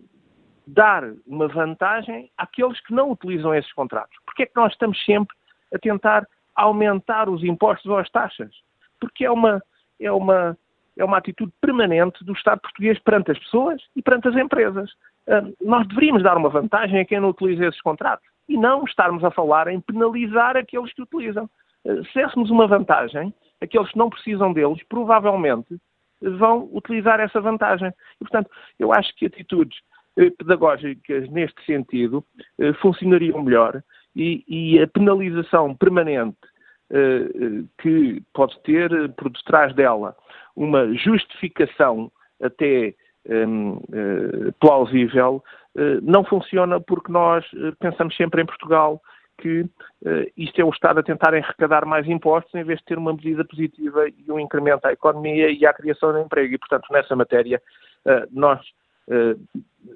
[0.65, 4.17] dar uma vantagem àqueles que não utilizam esses contratos?
[4.25, 5.35] Porque é que nós estamos sempre
[5.73, 8.51] a tentar aumentar os impostos ou as taxas?
[8.99, 9.61] Porque é uma,
[9.99, 10.57] é uma
[10.97, 14.89] é uma atitude permanente do Estado português perante as pessoas e perante as empresas.
[15.61, 19.31] Nós deveríamos dar uma vantagem a quem não utiliza esses contratos e não estarmos a
[19.31, 21.49] falar em penalizar aqueles que utilizam.
[21.85, 25.77] Ah, se dessemos uma vantagem, aqueles que não precisam deles provavelmente
[26.21, 27.89] vão utilizar essa vantagem.
[27.89, 29.77] E, portanto, eu acho que atitudes
[30.17, 32.23] eh, pedagógicas neste sentido
[32.59, 33.83] eh, funcionariam melhor
[34.15, 36.56] e, e a penalização permanente eh,
[37.79, 40.15] que pode ter por detrás dela
[40.55, 42.11] uma justificação
[42.41, 42.93] até
[43.29, 43.81] um, uh,
[44.47, 45.43] eh, plausível,
[45.75, 49.01] uh, não funciona porque nós uh, pensamos sempre em Portugal
[49.39, 49.67] que
[50.35, 53.45] isto é o Estado a tentar arrecadar mais impostos em vez de ter uma medida
[53.45, 56.55] positiva e um incremento à economia e à criação de emprego.
[56.55, 57.61] E, portanto, nessa matéria,
[58.31, 58.59] nós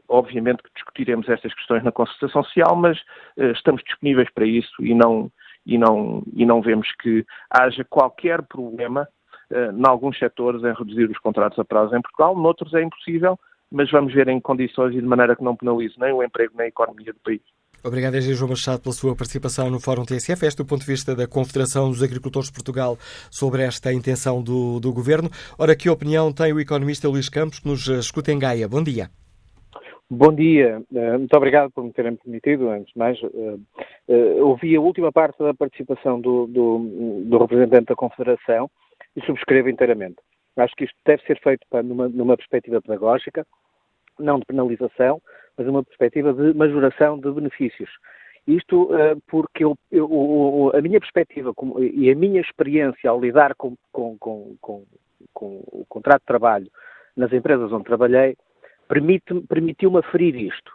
[0.08, 3.00] obviamente discutiremos estas questões na concertação social, mas
[3.56, 5.32] estamos disponíveis para isso e não,
[5.66, 9.08] e não, e não vemos que haja qualquer problema
[9.52, 13.40] uh, em alguns setores, em reduzir os contratos a prazo em Portugal, noutros é impossível,
[13.72, 16.66] mas vamos ver em condições e de maneira que não penalize nem o emprego nem
[16.66, 17.42] a economia do país.
[17.84, 20.46] Obrigado, Engenheiro João Machado, pela sua participação no Fórum TSF.
[20.46, 22.96] Este é o ponto de vista da Confederação dos Agricultores de Portugal
[23.32, 25.32] sobre esta intenção do, do Governo.
[25.58, 28.68] Ora, que opinião tem o economista Luís Campos, que nos escuta em Gaia?
[28.68, 29.10] Bom dia.
[30.14, 33.18] Bom dia, eh, muito obrigado por me terem permitido, antes de mais.
[33.24, 33.58] Uh,
[34.10, 38.70] uh, ouvi a última parte da participação do, do, do, representante da Confederação
[39.16, 40.18] e subscrevo inteiramente.
[40.58, 43.48] Acho que isto deve ser feito para, numa, numa perspectiva pedagógica,
[44.20, 45.22] não de penalização,
[45.58, 47.90] mas uma perspectiva de majoração de benefícios.
[48.46, 48.90] Isto
[49.28, 54.58] porque eu, eu, a minha perspectiva e a minha experiência ao lidar com, com, com,
[54.60, 54.84] com,
[55.72, 56.70] o contrato de trabalho
[57.16, 58.36] nas empresas onde trabalhei
[59.48, 60.72] permitiu-me aferir isto.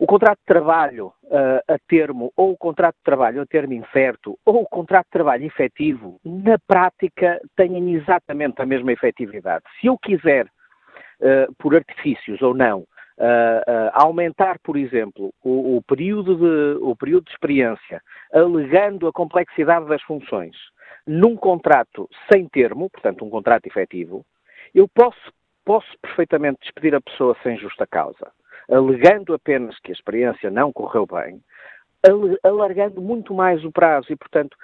[0.00, 4.38] O contrato de trabalho uh, a termo, ou o contrato de trabalho a termo incerto,
[4.44, 9.64] ou o contrato de trabalho efetivo, na prática têm exatamente a mesma efetividade.
[9.80, 12.86] Se eu quiser, uh, por artifícios ou não,
[13.18, 18.00] uh, aumentar, por exemplo, o, o, período de, o período de experiência,
[18.32, 20.56] alegando a complexidade das funções,
[21.04, 24.24] num contrato sem termo, portanto, um contrato efetivo,
[24.72, 25.32] eu posso,
[25.68, 28.32] posso perfeitamente despedir a pessoa sem justa causa,
[28.70, 31.42] alegando apenas que a experiência não correu bem,
[32.42, 34.56] alargando muito mais o prazo e, portanto,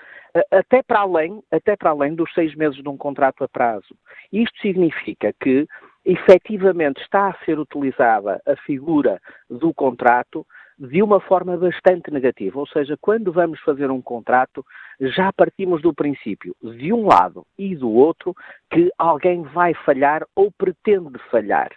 [0.51, 3.95] até para além, até para além dos seis meses de um contrato a prazo.
[4.33, 5.69] Isto significa que
[6.07, 10.47] efetivamente está a ser utilizada a figura do contrato
[10.79, 12.59] de uma forma bastante negativa.
[12.59, 14.65] Ou seja, quando vamos fazer um contrato,
[15.01, 18.35] já partimos do princípio, de um lado e do outro,
[18.71, 21.71] que alguém vai falhar ou pretende falhar.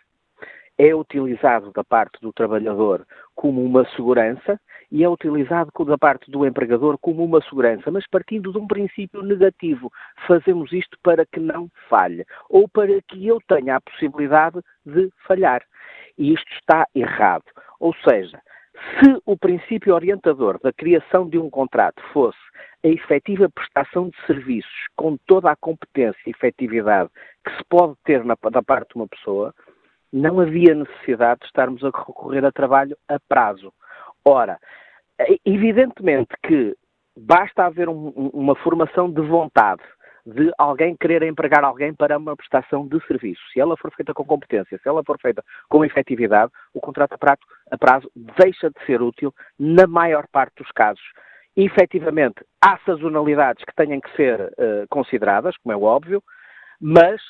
[0.78, 4.60] É utilizado da parte do trabalhador como uma segurança
[4.92, 9.22] e é utilizado da parte do empregador como uma segurança, mas partindo de um princípio
[9.22, 9.92] negativo.
[10.28, 15.64] Fazemos isto para que não falhe ou para que eu tenha a possibilidade de falhar.
[16.18, 17.46] E isto está errado.
[17.80, 18.40] Ou seja,
[19.00, 22.38] se o princípio orientador da criação de um contrato fosse
[22.84, 27.10] a efetiva prestação de serviços com toda a competência e efetividade
[27.46, 29.54] que se pode ter na, da parte de uma pessoa,
[30.12, 33.74] não havia necessidade de estarmos a recorrer a trabalho a prazo.
[34.24, 34.58] Ora,
[35.46, 36.76] evidentemente que
[37.16, 39.82] basta haver um, uma formação de vontade
[40.28, 43.42] de alguém querer empregar alguém para uma prestação de serviço.
[43.54, 47.18] Se ela for feita com competência, se ela for feita com efetividade, o contrato a
[47.18, 47.40] prazo,
[47.72, 51.04] a prazo deixa de ser útil na maior parte dos casos.
[51.56, 56.22] E, efetivamente, há sazonalidades que tenham que ser uh, consideradas, como é óbvio,
[56.80, 57.22] mas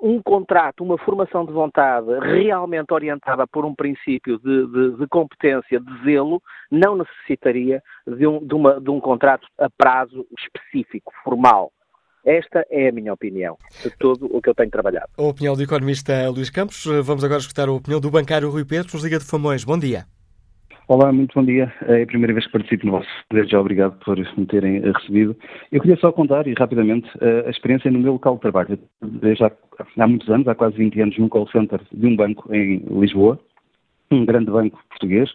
[0.00, 5.80] um contrato, uma formação de vontade realmente orientada por um princípio de, de, de competência,
[5.80, 6.40] de zelo,
[6.70, 11.72] não necessitaria de um, de, uma, de um contrato a prazo específico, formal.
[12.24, 15.08] Esta é a minha opinião de tudo o que eu tenho trabalhado.
[15.16, 16.84] A opinião do economista Luís Campos.
[17.02, 19.64] Vamos agora escutar a opinião do bancário Rui Pedro, nos Liga de Famões.
[19.64, 20.04] Bom dia.
[20.90, 21.72] Olá, muito bom dia.
[21.82, 23.08] É a primeira vez que participo no vosso.
[23.30, 25.36] Desde já obrigado por me terem eh, recebido.
[25.70, 28.76] Eu queria só contar, e rapidamente, eh, a experiência no meu local de trabalho.
[29.00, 29.52] Desde há,
[30.00, 33.38] há muitos anos, há quase 20 anos, num call center de um banco em Lisboa,
[34.10, 35.30] um grande banco português,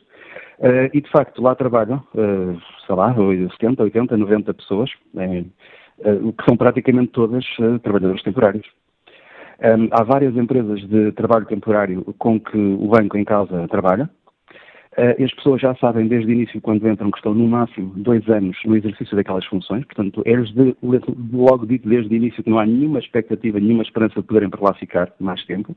[0.59, 7.13] eh, e de facto lá trabalham, sei lá, 70, 80, 90 pessoas, que são praticamente
[7.13, 7.45] todas
[7.81, 8.67] trabalhadores temporários.
[9.91, 14.09] Há várias empresas de trabalho temporário com que o banco em causa trabalha,
[14.97, 18.27] Uh, as pessoas já sabem desde o início, quando entram, que estão no máximo dois
[18.29, 20.75] anos no exercício daquelas funções, portanto, de,
[21.33, 24.63] logo dito desde o início que não há nenhuma expectativa, nenhuma esperança de poderem para
[24.63, 25.75] lá ficar mais tempo.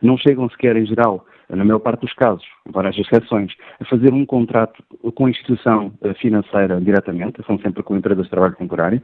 [0.00, 4.24] Não chegam sequer, em geral, na maior parte dos casos, várias exceções, a fazer um
[4.24, 4.82] contrato
[5.14, 9.02] com a instituição eh, financeira diretamente, são sempre com empresas de trabalho temporário.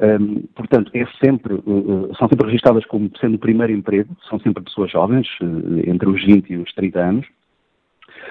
[0.00, 4.38] Um, ehm, portanto, é sempre, uh, são sempre registradas como sendo o primeiro emprego, são
[4.40, 7.26] sempre pessoas jovens, uh, entre os 20 e os 30 anos,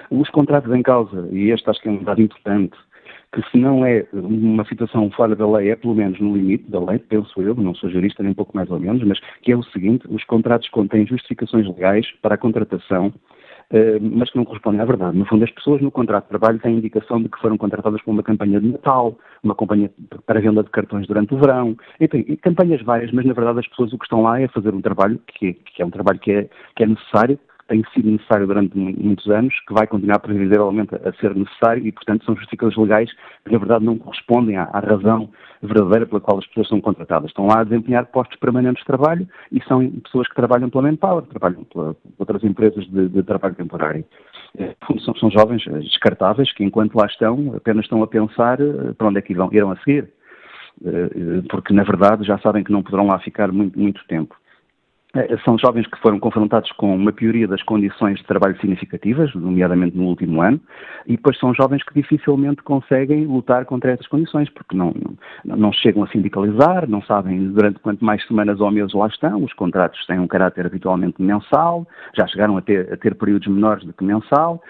[0.09, 2.75] os contratos em causa, e este acho que é um dado importante,
[3.33, 6.83] que se não é uma situação fora da lei, é pelo menos no limite da
[6.83, 9.63] lei, penso eu, não sou jurista nem pouco mais ou menos, mas que é o
[9.63, 13.13] seguinte, os contratos contêm justificações legais para a contratação,
[13.71, 15.17] eh, mas que não correspondem à verdade.
[15.17, 18.11] No fundo, as pessoas no contrato de trabalho têm indicação de que foram contratadas para
[18.11, 19.89] uma campanha de Natal, uma campanha
[20.25, 23.93] para venda de cartões durante o verão, enfim, campanhas várias, mas na verdade as pessoas
[23.93, 26.49] o que estão lá é fazer um trabalho que, que é um trabalho que é,
[26.75, 27.39] que é necessário,
[27.71, 32.25] tem sido necessário durante muitos anos, que vai continuar previsivelmente a ser necessário e, portanto,
[32.25, 33.09] são justificações legais
[33.45, 35.29] que, na verdade, não correspondem à, à, razão
[35.61, 37.29] verdadeira pela qual as pessoas são contratadas.
[37.29, 41.23] Estão lá a desempenhar postos permanentes de trabalho e são pessoas que trabalham pela Manpower,
[41.23, 44.03] trabalham por outras empresas de, de trabalho temporário.
[44.57, 44.75] É,
[45.05, 49.19] são, são, jovens descartáveis que, enquanto lá estão, apenas estão a pensar eh, para onde
[49.19, 50.09] é que irão, irão a seguir.
[50.83, 54.35] Eh, porque, na verdade, já sabem que não poderão lá ficar muito, muito tempo.
[55.13, 59.97] Eh, são jovens que foram confrontados com uma pioria das condições de trabalho significativas, nomeadamente
[59.97, 60.59] no último ano,
[61.05, 64.93] e depois são jovens que dificilmente conseguem lutar contra essas condições, porque não,
[65.43, 69.43] não, não chegam a sindicalizar, não sabem durante quanto mais semanas ou meses lá estão,
[69.43, 71.85] os contratos têm um caráter habitualmente mensal,
[72.15, 74.61] já chegaram a ter, a ter períodos menores do que mensal.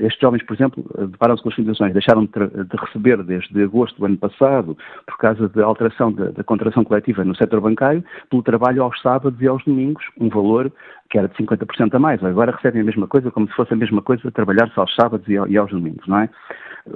[0.00, 4.06] Estes jovens, por exemplo, deparam-se com as condições, deixaram de, de, receber desde agosto do
[4.06, 4.76] ano passado,
[5.06, 9.46] por causa da alteração da contratação coletiva no setor bancário, pelo trabalho aos sábados e
[9.46, 10.72] aos domingos, um valor
[11.10, 12.22] que era de 50% a mais.
[12.22, 15.56] Agora recebem a mesma coisa, como se fosse a mesma coisa trabalhar-se aos sábados e
[15.56, 16.28] aos domingos, não é?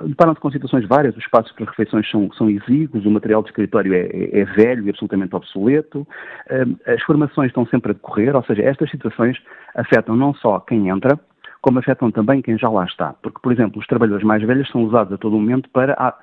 [0.06, 3.92] Deparam-se com situações várias, os espaços para refeições são, são exíguos, o material de escritório
[3.92, 6.06] é, é, é velho e absolutamente obsoleto,
[6.50, 9.38] hum, as formações estão sempre a decorrer, ou seja, estas situações
[9.74, 11.18] afetam não só quem entra,
[11.60, 13.14] como afetam também quem já lá está.
[13.22, 16.16] Porque, por exemplo, os trabalhadores mais velhos são usados a todo momento para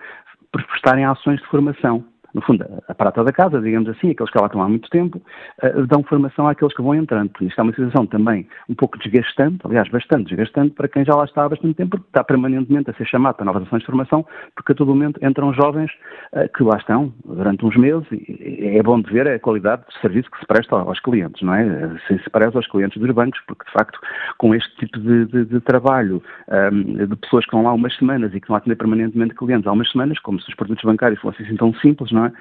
[0.52, 2.04] prestarem ações de formação
[2.34, 5.22] no fundo, a prata da casa, digamos assim, aqueles que lá estão há muito tempo,
[5.64, 7.32] uh, dão formação àqueles que vão entrando.
[7.42, 11.26] Isto é uma situação também um pouco desgastante, aliás, bastante desgastante para quem já lá
[11.26, 14.26] está há bastante tempo, porque está permanentemente a ser chamado para novas ações de formação,
[14.56, 15.92] porque a todo momento entram jovens
[16.34, 20.00] uh, que lá estão durante uns meses e é bom de ver a qualidade de
[20.02, 21.98] serviço que se presta aos clientes, não é?
[22.08, 24.00] Se se preza aos clientes dos bancos, porque de facto,
[24.38, 27.96] com este tipo de, de, de trabalho um, ehm, de pessoas que estão lá umas
[27.98, 31.20] semanas e que vão atender permanentemente clientes há umas semanas, como se os produtos bancários
[31.22, 32.32] fossem assim tão simples, não é?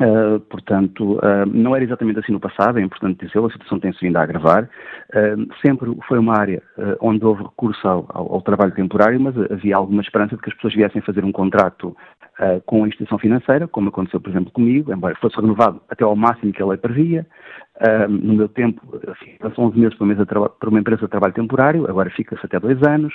[0.00, 3.98] Uh, portanto, uh, não era exatamente assim no passado, é importante dizer, a situação tem-se
[4.00, 4.70] vindo a agravar.
[5.12, 6.62] Uh, sempre foi uma área
[7.00, 10.54] onde houve recurso ao, ao, ao, trabalho temporário, mas havia alguma esperança de que as
[10.54, 11.96] pessoas viessem fazer um contrato
[12.66, 16.52] com a instituição financeira, como aconteceu, por exemplo, comigo, embora fosse renovado até ao máximo
[16.52, 17.26] que a lei previa.
[18.08, 18.80] no meu tempo,
[19.40, 23.12] passou 11 meses para uma empresa de trabalho temporário, agora fica-se até dois anos.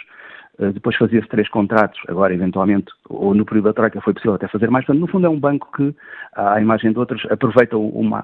[0.60, 4.48] Eh, depois fazia-se três contratos, agora eventualmente, ou no período da Troika foi possível até
[4.48, 4.86] fazer mais.
[4.86, 5.96] Portanto, no fundo é um banco que,
[6.36, 8.24] à imagem de outros, aproveita uma,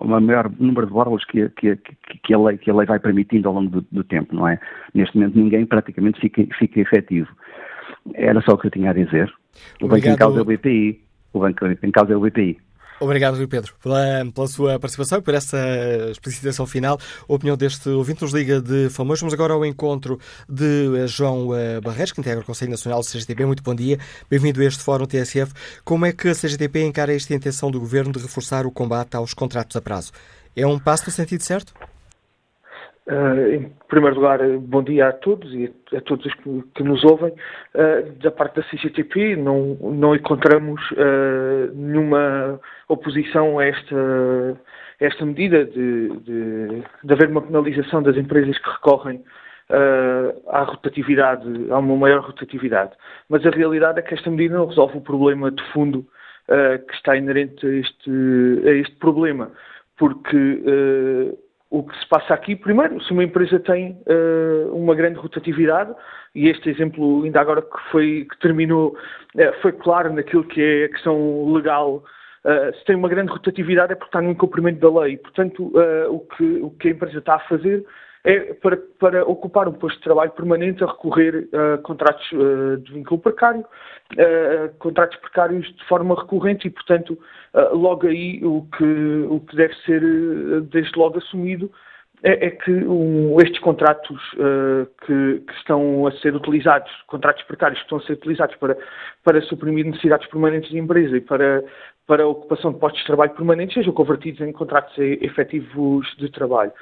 [0.00, 1.76] uma maior número de borlas que, que,
[2.22, 4.60] que, a lei, que a lei vai permitindo ao longo do, do, tempo, não é?
[4.94, 7.28] Neste momento ninguém praticamente fica, fica efetivo.
[8.14, 9.32] Era só o que eu tinha a dizer.
[9.80, 9.88] O Obrigado.
[9.88, 11.00] banco em causa é o BPI.
[11.32, 12.58] O banco em causa é o BPI.
[13.02, 15.58] Obrigado, Rui Pedro, pela, pela sua participação e por essa
[16.12, 17.00] explicitação final.
[17.28, 19.22] A opinião deste ouvinte nos liga de Famoso.
[19.22, 23.06] Vamos agora ao encontro de eh, João eh, Barreiros, que integra o Conselho Nacional do
[23.06, 23.44] CGTP.
[23.44, 23.98] Muito bom dia.
[24.30, 25.52] Bem-vindo a este Fórum TSF.
[25.84, 29.34] Como é que a CGTP encara esta intenção do Governo de reforçar o combate aos
[29.34, 30.12] contratos a prazo?
[30.54, 31.74] É um passo no sentido certo?
[33.04, 37.02] Uh, em primeiro lugar, bom dia a todos e a, todos os que, que nos
[37.02, 37.32] ouvem.
[37.74, 43.96] Uh, da parte da CGTP, não, não encontramos uh, nenhuma oposição a esta,
[45.00, 49.24] a esta medida de, de, de, haver uma penalização das empresas que recorrem
[50.48, 52.92] à rotatividade, a uma maior rotatividade.
[53.28, 56.06] Mas a realidade é que esta medida não resolve o problema de fundo
[56.46, 58.10] que está inerente a este,
[58.66, 59.50] a este problema,
[59.96, 60.62] porque
[61.72, 65.90] o que se passa aqui, primeiro, se uma empresa tem uh, uma grande rotatividade,
[66.34, 68.94] e este exemplo, ainda agora que, foi, que terminou,
[69.34, 72.04] uh, foi claro naquilo que é a questão legal,
[72.44, 75.16] uh, se tem uma grande rotatividade é porque está no incumprimento da lei.
[75.16, 75.72] Portanto,
[76.10, 77.82] o, que, o que a empresa está a fazer
[78.24, 82.28] é para, para ocupar um posto de trabalho permanente a recorrer a contratos
[82.84, 83.64] de vínculo precário,
[84.78, 87.18] contratos precários de forma recorrente e, portanto,
[87.72, 90.00] logo aí o que, o que deve ser
[90.70, 91.68] desde logo assumido
[92.22, 97.78] é, é que um, estes contratos uh, que, que, estão a ser utilizados, contratos precários
[97.80, 98.76] que estão a ser utilizados para,
[99.24, 101.64] para suprimir necessidades permanentes de empresa e para,
[102.06, 106.72] para a ocupação de postos de trabalho permanentes, sejam convertidos em contratos efetivos de trabalho.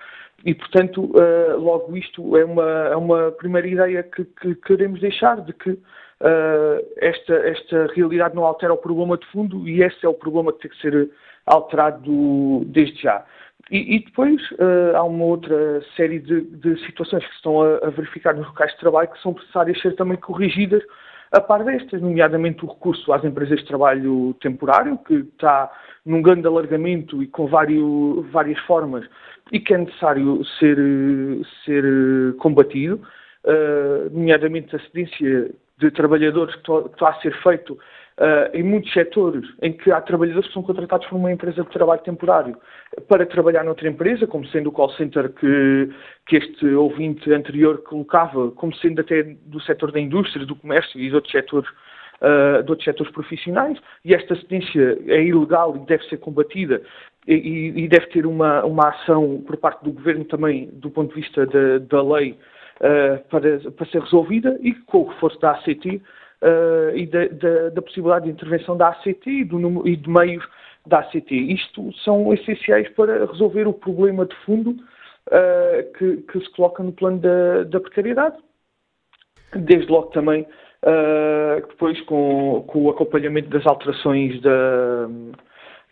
[0.44, 5.40] E, portanto, uh, logo isto é uma, é uma primeira ideia que, que queremos deixar
[5.42, 10.08] de que uh, esta, esta realidade não altera o problema de fundo e esse é
[10.08, 11.10] o problema que tem que ser
[11.46, 13.24] alterado desde já.
[13.70, 17.86] E, e depois uh, há uma outra série de, de situações que se estão a,
[17.86, 20.82] a, verificar nos locais de trabalho que são necessárias ser também corrigidas
[21.32, 25.70] a par destas, nomeadamente o recurso às empresas de trabalho temporário, que está
[26.04, 29.06] num grande alargamento e com várias formas
[29.52, 30.77] e que é necessário ser,
[31.64, 31.85] ser
[32.39, 33.01] combatido,
[33.44, 39.48] uh, nomeadamente a cedência de trabalhadores que está a ser feito uh, em muitos setores
[39.62, 42.56] em que há trabalhadores que são contratados por uma empresa de trabalho temporário
[43.09, 45.90] para trabalhar noutra empresa, como sendo o call center que,
[46.27, 51.09] que este ouvinte anterior colocava, como sendo até do setor da indústria, do comércio e
[51.09, 51.68] de outros setores
[52.22, 56.82] Uh, de outros setores profissionais e esta cedência é ilegal e deve ser combatida
[57.26, 61.20] e, e, deve ter uma, uma ação por parte do governo também do ponto de
[61.20, 62.32] vista da, da lei
[62.80, 65.97] uh, para, para ser resolvida e com o reforço da ACT
[66.42, 70.44] uh, e da, da, da, possibilidade de intervenção da ACT e, do, e de meios
[70.86, 71.30] da ACT.
[71.30, 76.92] Isto são essenciais para resolver o problema de fundo uh, que, que, se coloca no
[76.92, 78.36] plano da, da precariedade.
[79.55, 80.47] Desde logo também,
[81.68, 85.09] depois com, com, o acompanhamento das alterações da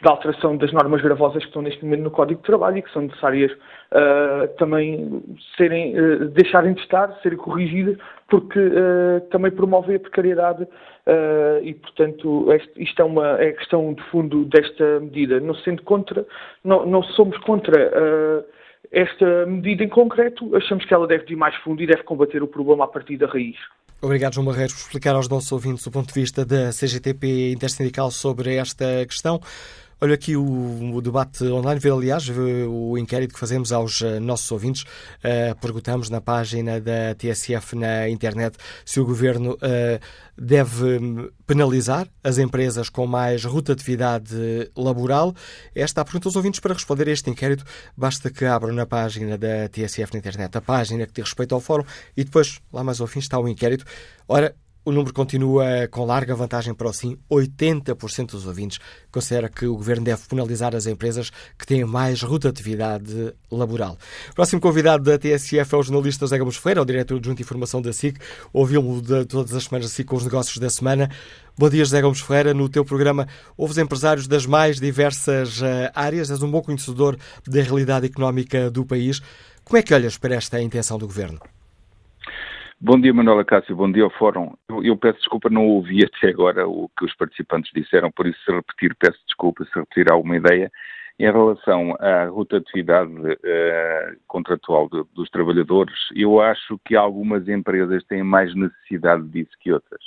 [0.03, 2.93] da alteração das normas gravosas que estão neste momento no Código de Trabalho e que
[2.93, 5.23] são necessárias uh, também
[5.57, 7.97] serem, uh, deixarem de estar, serem corrigidas,
[8.29, 10.67] porque uh, também promovem a precariedade
[11.63, 15.41] e, portanto, este, isto é uma é questão de fundo desta medida.
[15.41, 16.27] Não sendo contra,
[16.63, 17.91] não, não somos contra
[18.93, 22.47] esta medida em concreto, achamos que ela deve ir mais fundo e deve combater o
[22.47, 23.57] problema a partir da raiz.
[24.03, 28.11] Obrigado, João Barreiros, por explicar aos nossos ouvintes o ponto de vista da CGTP Intersindical
[28.11, 29.41] sobre esta questão.
[30.01, 34.49] Olha aqui o, o, debate online, ver aliás o inquérito que fazemos aos uh, nossos
[34.53, 34.83] ouvintes.
[34.83, 39.99] Uh, perguntamos na página da TSF na internet se o governo uh,
[40.37, 44.37] deve penalizar as empresas com mais rotatividade
[44.77, 45.35] laboral.
[45.75, 47.65] Esta é a pergunta aos ouvintes para responder a este inquérito.
[47.97, 51.61] Basta que abram na página da TSF na internet a página que diz respeito ao
[51.61, 51.85] fórum
[52.17, 53.85] e depois, lá mais ao fim, está o inquérito.
[54.29, 54.55] Ora,
[54.89, 57.19] o número continua com larga vantagem para o sim.
[57.31, 58.79] 80% dos ouvintes
[59.13, 63.99] considera que o governo deve penalizar as empresas que têm mais rotatividade laboral.
[64.35, 67.83] Próximo convidado da TSF é o jornalista José Gomes Ferreira, o diretor adjunto de informação
[67.83, 68.19] da SIC.
[68.51, 71.11] Ouvi-lo todas as semanas SIC com os negócios da semana.
[71.57, 72.55] Bom dia, José Gomes Ferreira.
[72.55, 73.29] No teu programa,
[73.59, 76.31] ouves empresários das mais diversas eh, áreas.
[76.31, 79.21] És um bom conhecedor da realidade económica do país.
[79.65, 81.39] Como é que olhas para esta intenção do governo?
[82.81, 84.55] Bom dia, Manuela Cássio, bom dia ao Fórum.
[84.69, 88.39] Eu, eu, peço desculpa, não ouvi até agora o que os participantes disseram, por isso,
[88.45, 90.71] se repetir, peço desculpa, se repetir alguma ideia.
[91.19, 98.23] Em relação à rotatividade uh, contratual de, dos trabalhadores, eu acho que algumas empresas têm
[98.23, 100.01] mais necessidade disso que outras.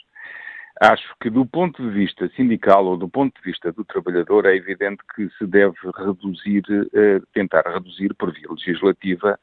[0.84, 4.56] Acho que do ponto de vista sindical ou do ponto de vista do trabalhador é
[4.56, 9.40] evidente que se deve reduzir, uh, tentar reduzir por via legislativa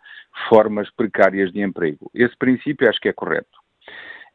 [0.48, 2.10] formas precárias de emprego.
[2.12, 3.56] Esse princípio acho que é correto.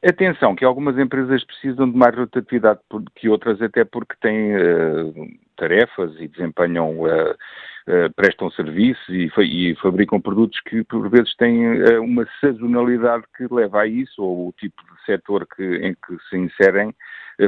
[0.01, 2.79] Atenção, que algumas empresas precisam de mais rotatividade
[3.15, 5.13] que outras, até porque têm uh,
[5.57, 7.35] tarefas e desempenham, uh,
[7.87, 13.81] uh, prestam serviços e, e, fabricam produtos que por vezes têm uma sazonalidade que leva
[13.81, 16.93] a isso, ou o tipo de setor que, em que se inserem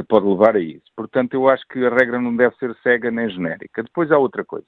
[0.08, 0.84] pode levar a isso.
[0.96, 3.82] Portanto, eu acho que a regra não deve ser cega nem genérica.
[3.84, 4.66] Depois há outra coisa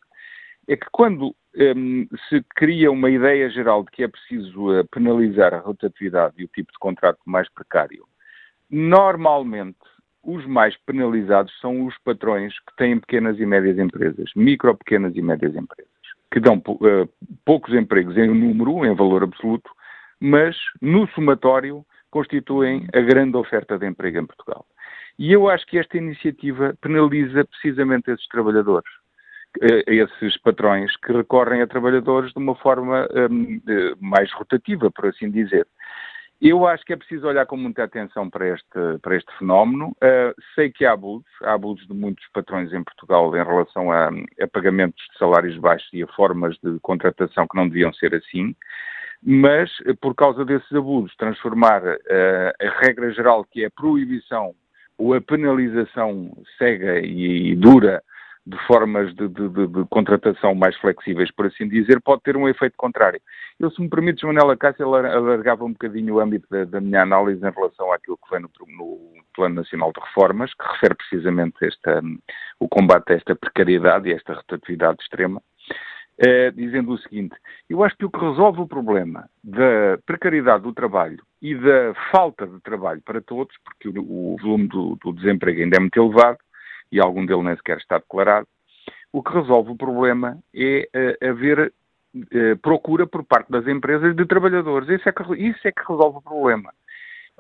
[0.69, 5.55] é que quando um, se cria uma ideia geral de que é preciso uh, penalizar
[5.55, 8.07] a rotatividade e o tipo de contrato mais precário,
[8.71, 9.79] normalmente
[10.23, 15.23] os mais penalizados são os patrões que têm pequenas e médias empresas, micro, pequenas e
[15.23, 15.93] médias empresas,
[16.31, 17.09] que dão uh,
[17.45, 19.71] poucos empregos em número, em valor absoluto,
[20.21, 24.67] mas no somatório constituem a grande oferta de emprego em Portugal.
[25.19, 28.91] E eu acho que esta iniciativa penaliza precisamente esses trabalhadores
[29.87, 35.31] esses patrões que recorrem a trabalhadores de uma forma um, eh, mais rotativa, por assim
[35.31, 35.67] dizer.
[36.41, 39.89] Eu acho que é preciso olhar com muita atenção para este, para este fenómeno.
[39.97, 44.09] Uh, sei que há abusos, há abusos de muitos patrões em Portugal em relação a,
[44.41, 48.55] a, pagamentos de salários baixos e a formas de contratação que não deviam ser assim,
[49.21, 49.69] mas
[50.01, 51.97] por causa desses abusos, transformar uh,
[52.61, 54.55] a regra geral, que é a proibição
[54.97, 58.01] ou a penalização cega e, e dura
[58.49, 62.49] de formas de, de, de, de, contratação mais flexíveis, por assim dizer, pode ter um
[62.49, 63.21] efeito contrário.
[63.61, 67.47] Eu, se me permites, Manela Cássio, alargava um bocadinho o âmbito da, da, minha análise
[67.47, 72.01] em relação àquilo que vem no, no, Plano Nacional de Reformas, que refere precisamente esta,
[72.59, 75.43] o combate a esta precariedade e a esta rotatividade extrema,
[76.19, 77.37] eh, dizendo o seguinte:
[77.69, 82.47] eu acho que o que resolve o problema da precariedade do trabalho e da falta
[82.47, 86.39] de trabalho para todos, porque o, o volume do, do desemprego ainda é muito elevado,
[86.91, 88.47] e algum dele nem sequer está declarado,
[89.13, 91.73] o que resolve o problema é uh, haver
[92.15, 94.89] uh, procura por parte das empresas de trabalhadores.
[94.89, 96.73] Isso é que, isso é que resolve o problema.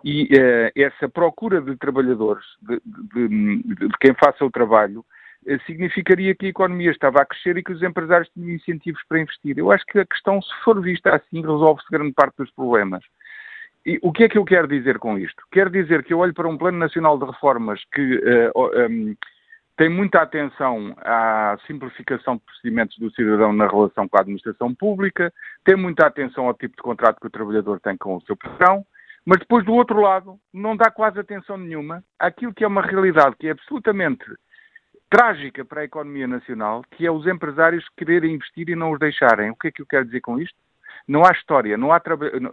[0.05, 5.05] E uh, essa procura de trabalhadores, de, de, de, de quem faça o trabalho,
[5.66, 9.57] significaria que a economia estava a crescer e que os empresários tinham incentivos para investir.
[9.57, 13.03] Eu acho que a questão, se for vista assim, resolve-se grande parte dos problemas.
[13.87, 15.43] E o que é que eu quero dizer com isto?
[15.51, 19.16] Quero dizer que eu olho para um Plano Nacional de Reformas que uh, um,
[19.78, 25.32] tem muita atenção à simplificação de procedimentos do cidadão na relação com a administração pública,
[25.64, 28.84] tem muita atenção ao tipo de contrato que o trabalhador tem com o seu patrão,
[29.24, 33.36] mas depois, do outro lado, não dá quase atenção nenhuma àquilo que é uma realidade
[33.38, 34.24] que é absolutamente
[35.09, 39.50] trágica para a economia nacional, que é os empresários quererem investir e não os deixarem.
[39.50, 40.56] O que é que eu quero dizer com isto?
[41.06, 42.02] Não há história, não há,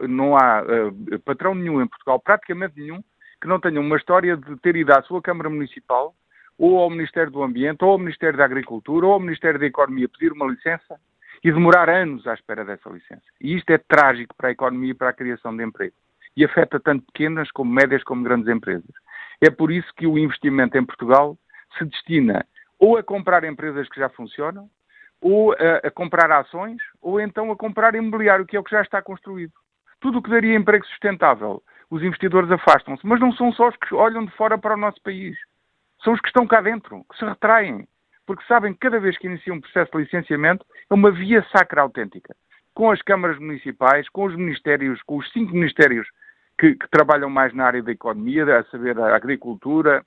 [0.08, 3.04] não há uh, patrão nenhum em Portugal, praticamente nenhum,
[3.42, 6.14] que não tenha uma história de ter ido à sua Câmara Municipal
[6.58, 10.10] ou ao Ministério do Ambiente, ou ao Ministério da Agricultura, ou ao Ministério da Economia
[10.10, 11.00] pedir uma licença
[11.44, 13.24] e demorar anos à espera dessa licença.
[13.40, 15.94] E isto é trágico para a economia e para a criação de emprego.
[16.36, 18.90] E afeta tanto pequenas como médias como grandes empresas.
[19.42, 21.38] É por isso que o investimento em Portugal
[21.78, 22.46] se destina
[22.80, 24.70] ou a comprar empresas que já funcionam,
[25.22, 28.82] ou a, a comprar ações, ou então a comprar imobiliário, que é o que já
[28.82, 29.54] está construído.
[30.00, 33.96] Tudo o que daria emprego sustentável, os investidores afastam-se, mas não são só os que
[33.96, 35.38] olham de fora para o nosso país.
[36.06, 37.88] São os que estão cá dentro, que se retraem,
[38.28, 41.82] porque sabem que cada vez que iniciam um processo de licenciamento é uma via sacra
[41.82, 42.36] autêntica.
[42.76, 46.08] Com as câmaras municipais, com os ministérios, com os cinco ministérios
[46.60, 50.06] que, que trabalham mais na área da economia, a saber, a agricultura,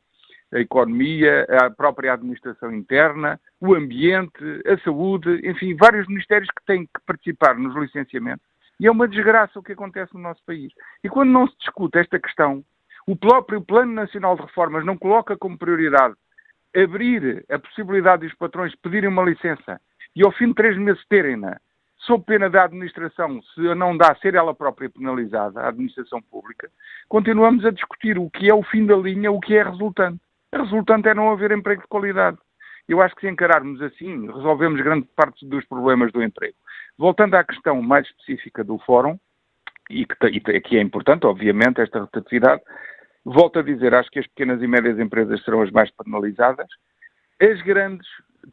[0.53, 6.85] a economia, a própria administração interna, o ambiente, a saúde, enfim, vários ministérios que têm
[6.85, 8.47] que participar nos licenciamentos.
[8.79, 10.73] E é uma desgraça o que acontece no nosso país.
[11.03, 12.65] E quando não se discute esta questão,
[13.09, 16.15] o próprio Plano Nacional de Reformas não coloca como prioridade
[16.77, 19.81] abrir a possibilidade dos patrões pedirem uma licença
[20.15, 21.59] e ao fim de três meses terem-na,
[22.01, 26.71] sob pena da administração, se a não dá, ser ela própria penalizada, a administração pública,
[27.09, 30.21] continuamos a discutir o que é o fim da linha, o que é resultante.
[30.53, 32.37] A resultante é não haver emprego de qualidade.
[32.87, 36.57] Eu acho que se encararmos assim, resolvemos grande parte dos problemas do emprego.
[36.99, 39.19] Voltando à questão mais específica do fórum,
[39.89, 42.61] e que, e que é importante, obviamente, esta rotatividade,
[43.29, 46.67] volto a dizer, acho que as pequenas e médias empresas serão as mais penalizadas.
[47.41, 48.09] As grandes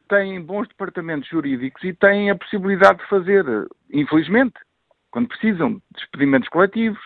[0.09, 3.45] têm bons departamentos jurídicos e têm a possibilidade de fazer,
[3.91, 4.55] infelizmente,
[5.11, 6.99] quando precisam, despedimentos coletivos,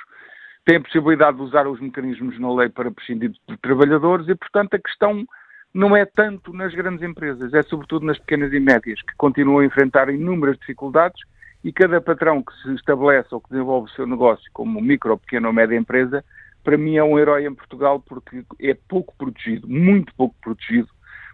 [0.65, 4.73] têm a possibilidade de usar os mecanismos na lei para prescindir de trabalhadores e, portanto,
[4.73, 5.25] a questão
[5.71, 9.65] não é tanto nas grandes empresas, é sobretudo nas pequenas e médias, que continuam a
[9.65, 11.21] enfrentar inúmeras dificuldades
[11.63, 15.47] e cada patrão que se estabelece ou que desenvolve o seu negócio como micro, pequena
[15.47, 16.25] ou média empresa,
[16.63, 20.89] para mim é um herói em Portugal porque é pouco protegido, muito pouco protegido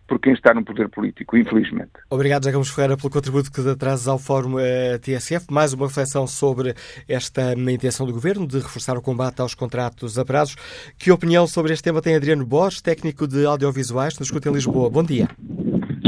[0.07, 1.91] por quem está no poder político, infelizmente.
[2.09, 5.47] Obrigado, José Gomes Ferreira, pelo contributo que trazes ao Fórum eh, TSF.
[5.51, 6.75] Mais uma reflexão sobre
[7.07, 10.55] esta intenção do Governo de reforçar o combate aos contratos a prazos.
[10.99, 14.89] Que opinião sobre este tema tem Adriano Borges, técnico de audiovisuais, nos escuta em Lisboa.
[14.89, 15.27] Bom dia.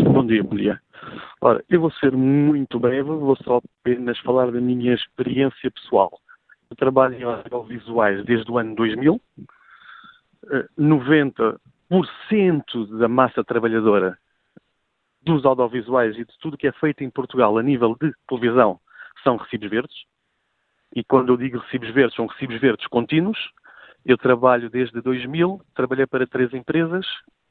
[0.03, 0.79] Bom dia, bom dia.
[1.41, 6.19] Ora, eu vou ser muito breve, vou só apenas falar da minha experiência pessoal.
[6.75, 9.21] Trabalho em audiovisuais desde o ano 2000.
[10.77, 11.59] 90
[12.99, 14.17] da massa trabalhadora
[15.21, 18.79] dos audiovisuais e de tudo que é feito em Portugal a nível de televisão
[19.23, 20.05] são recibos verdes.
[20.95, 23.37] E quando eu digo recibos verdes, são recibos verdes contínuos.
[24.05, 27.05] Eu trabalho desde 2000, trabalhei para três empresas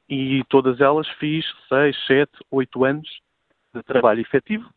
[0.09, 3.09] e todas elas fiz seis, sete, oito anos
[3.75, 4.69] de trabalho efetivo.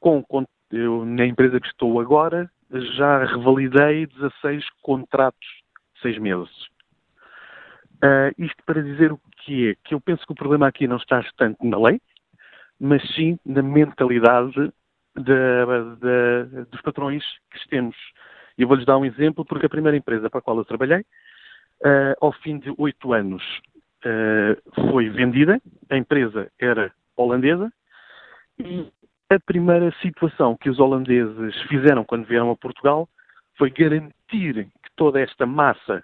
[0.00, 0.22] Com,
[0.70, 5.48] eu, na empresa que estou agora, já revalidei 16 contratos
[5.94, 6.50] de seis meses.
[8.04, 9.74] Uh, isto para dizer o que é?
[9.84, 12.00] Que eu penso que o problema aqui não está tanto na lei,
[12.78, 14.72] mas sim na mentalidade
[15.16, 15.34] de,
[16.00, 17.96] de, dos patrões que temos.
[18.56, 22.14] Eu vou-lhes dar um exemplo, porque a primeira empresa para a qual eu trabalhei, uh,
[22.20, 23.42] ao fim de oito anos,
[24.04, 25.60] uh, foi vendida.
[25.90, 27.72] A empresa era holandesa
[28.58, 28.92] e
[29.30, 33.08] a primeira situação que os holandeses fizeram quando vieram a Portugal
[33.56, 36.02] foi garantir que toda esta massa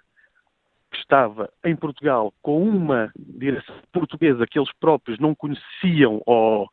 [0.91, 6.69] que estava em Portugal com uma direção portuguesa que eles próprios não conheciam ou,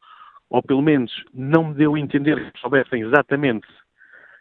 [0.50, 3.66] ou pelo menos não me deu a entender que soubessem exatamente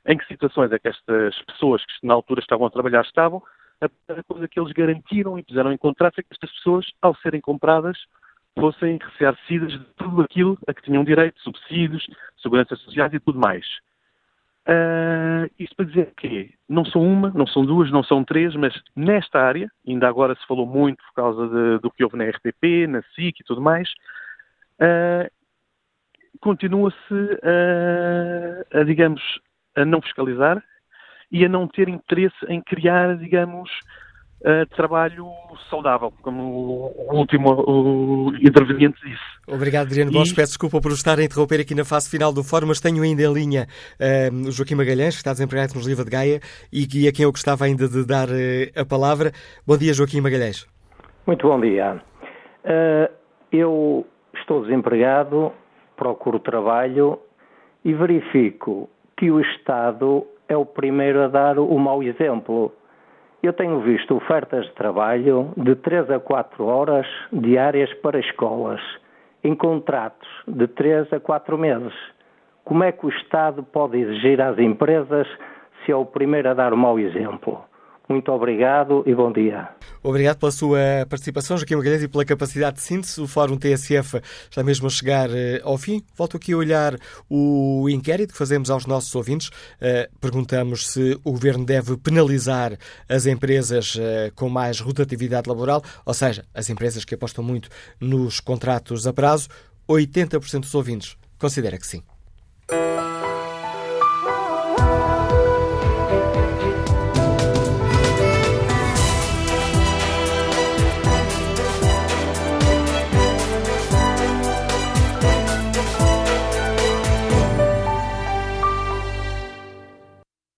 [0.05, 3.41] em que situações é que estas pessoas que na altura estavam a trabalhar estavam,
[3.81, 7.41] a coisa que eles garantiram e puseram em contrato é que estas pessoas, ao serem
[7.41, 7.97] compradas,
[8.59, 12.05] fossem ressarcidas de tudo aquilo a que tinham direito, subsídios,
[12.41, 13.65] segurança sociais e tudo mais.
[14.67, 18.73] Uh, isto para dizer que não são uma, não são duas, não são três, mas
[18.95, 22.87] nesta área, ainda agora se falou muito por causa de, do que houve na RTP,
[22.87, 23.89] na SIC e tudo mais,
[24.79, 25.29] uh,
[26.39, 27.39] continua-se
[28.73, 29.21] a, digamos,
[29.75, 30.63] a não fiscalizar
[31.31, 33.69] e a não ter interesse em criar, digamos,
[34.41, 35.27] uh, trabalho
[35.69, 39.22] saudável, como o último o interveniente disse.
[39.47, 40.13] Obrigado, Adriano e...
[40.13, 43.23] Peço desculpa por estar a interromper aqui na fase final do fórum, mas tenho ainda
[43.23, 43.68] em linha
[43.99, 46.39] uh, o Joaquim Magalhães, que está desempregado nos Livra de Gaia
[46.72, 49.31] e, a quem eu gostava ainda de dar uh, a palavra.
[49.65, 50.68] Bom dia, Joaquim Magalhães.
[51.26, 52.01] Muito bom dia.
[52.65, 53.11] Uh,
[53.51, 54.05] eu
[54.35, 55.51] estou desempregado,
[55.95, 57.19] procuro trabalho
[57.84, 62.73] e verifico que o Estado é o primeiro a dar o mau exemplo.
[63.41, 68.80] Eu tenho visto ofertas de trabalho de 3 a 4 horas diárias para escolas,
[69.43, 71.93] em contratos de 3 a 4 meses.
[72.63, 75.27] Como é que o Estado pode exigir às empresas
[75.84, 77.70] se é o primeiro a dar o mau exemplo?
[78.11, 79.69] Muito obrigado e bom dia.
[80.03, 80.79] Obrigado pela sua
[81.09, 83.21] participação, Joaquim Magalhães, e pela capacidade de síntese.
[83.21, 85.33] O Fórum TSF está mesmo a chegar uh,
[85.63, 86.03] ao fim.
[86.17, 86.97] Volto aqui a olhar
[87.29, 89.47] o inquérito que fazemos aos nossos ouvintes.
[89.47, 92.77] Uh, perguntamos se o Governo deve penalizar
[93.07, 98.41] as empresas uh, com mais rotatividade laboral, ou seja, as empresas que apostam muito nos
[98.41, 99.47] contratos a prazo.
[99.88, 102.03] 80% dos ouvintes considera que sim.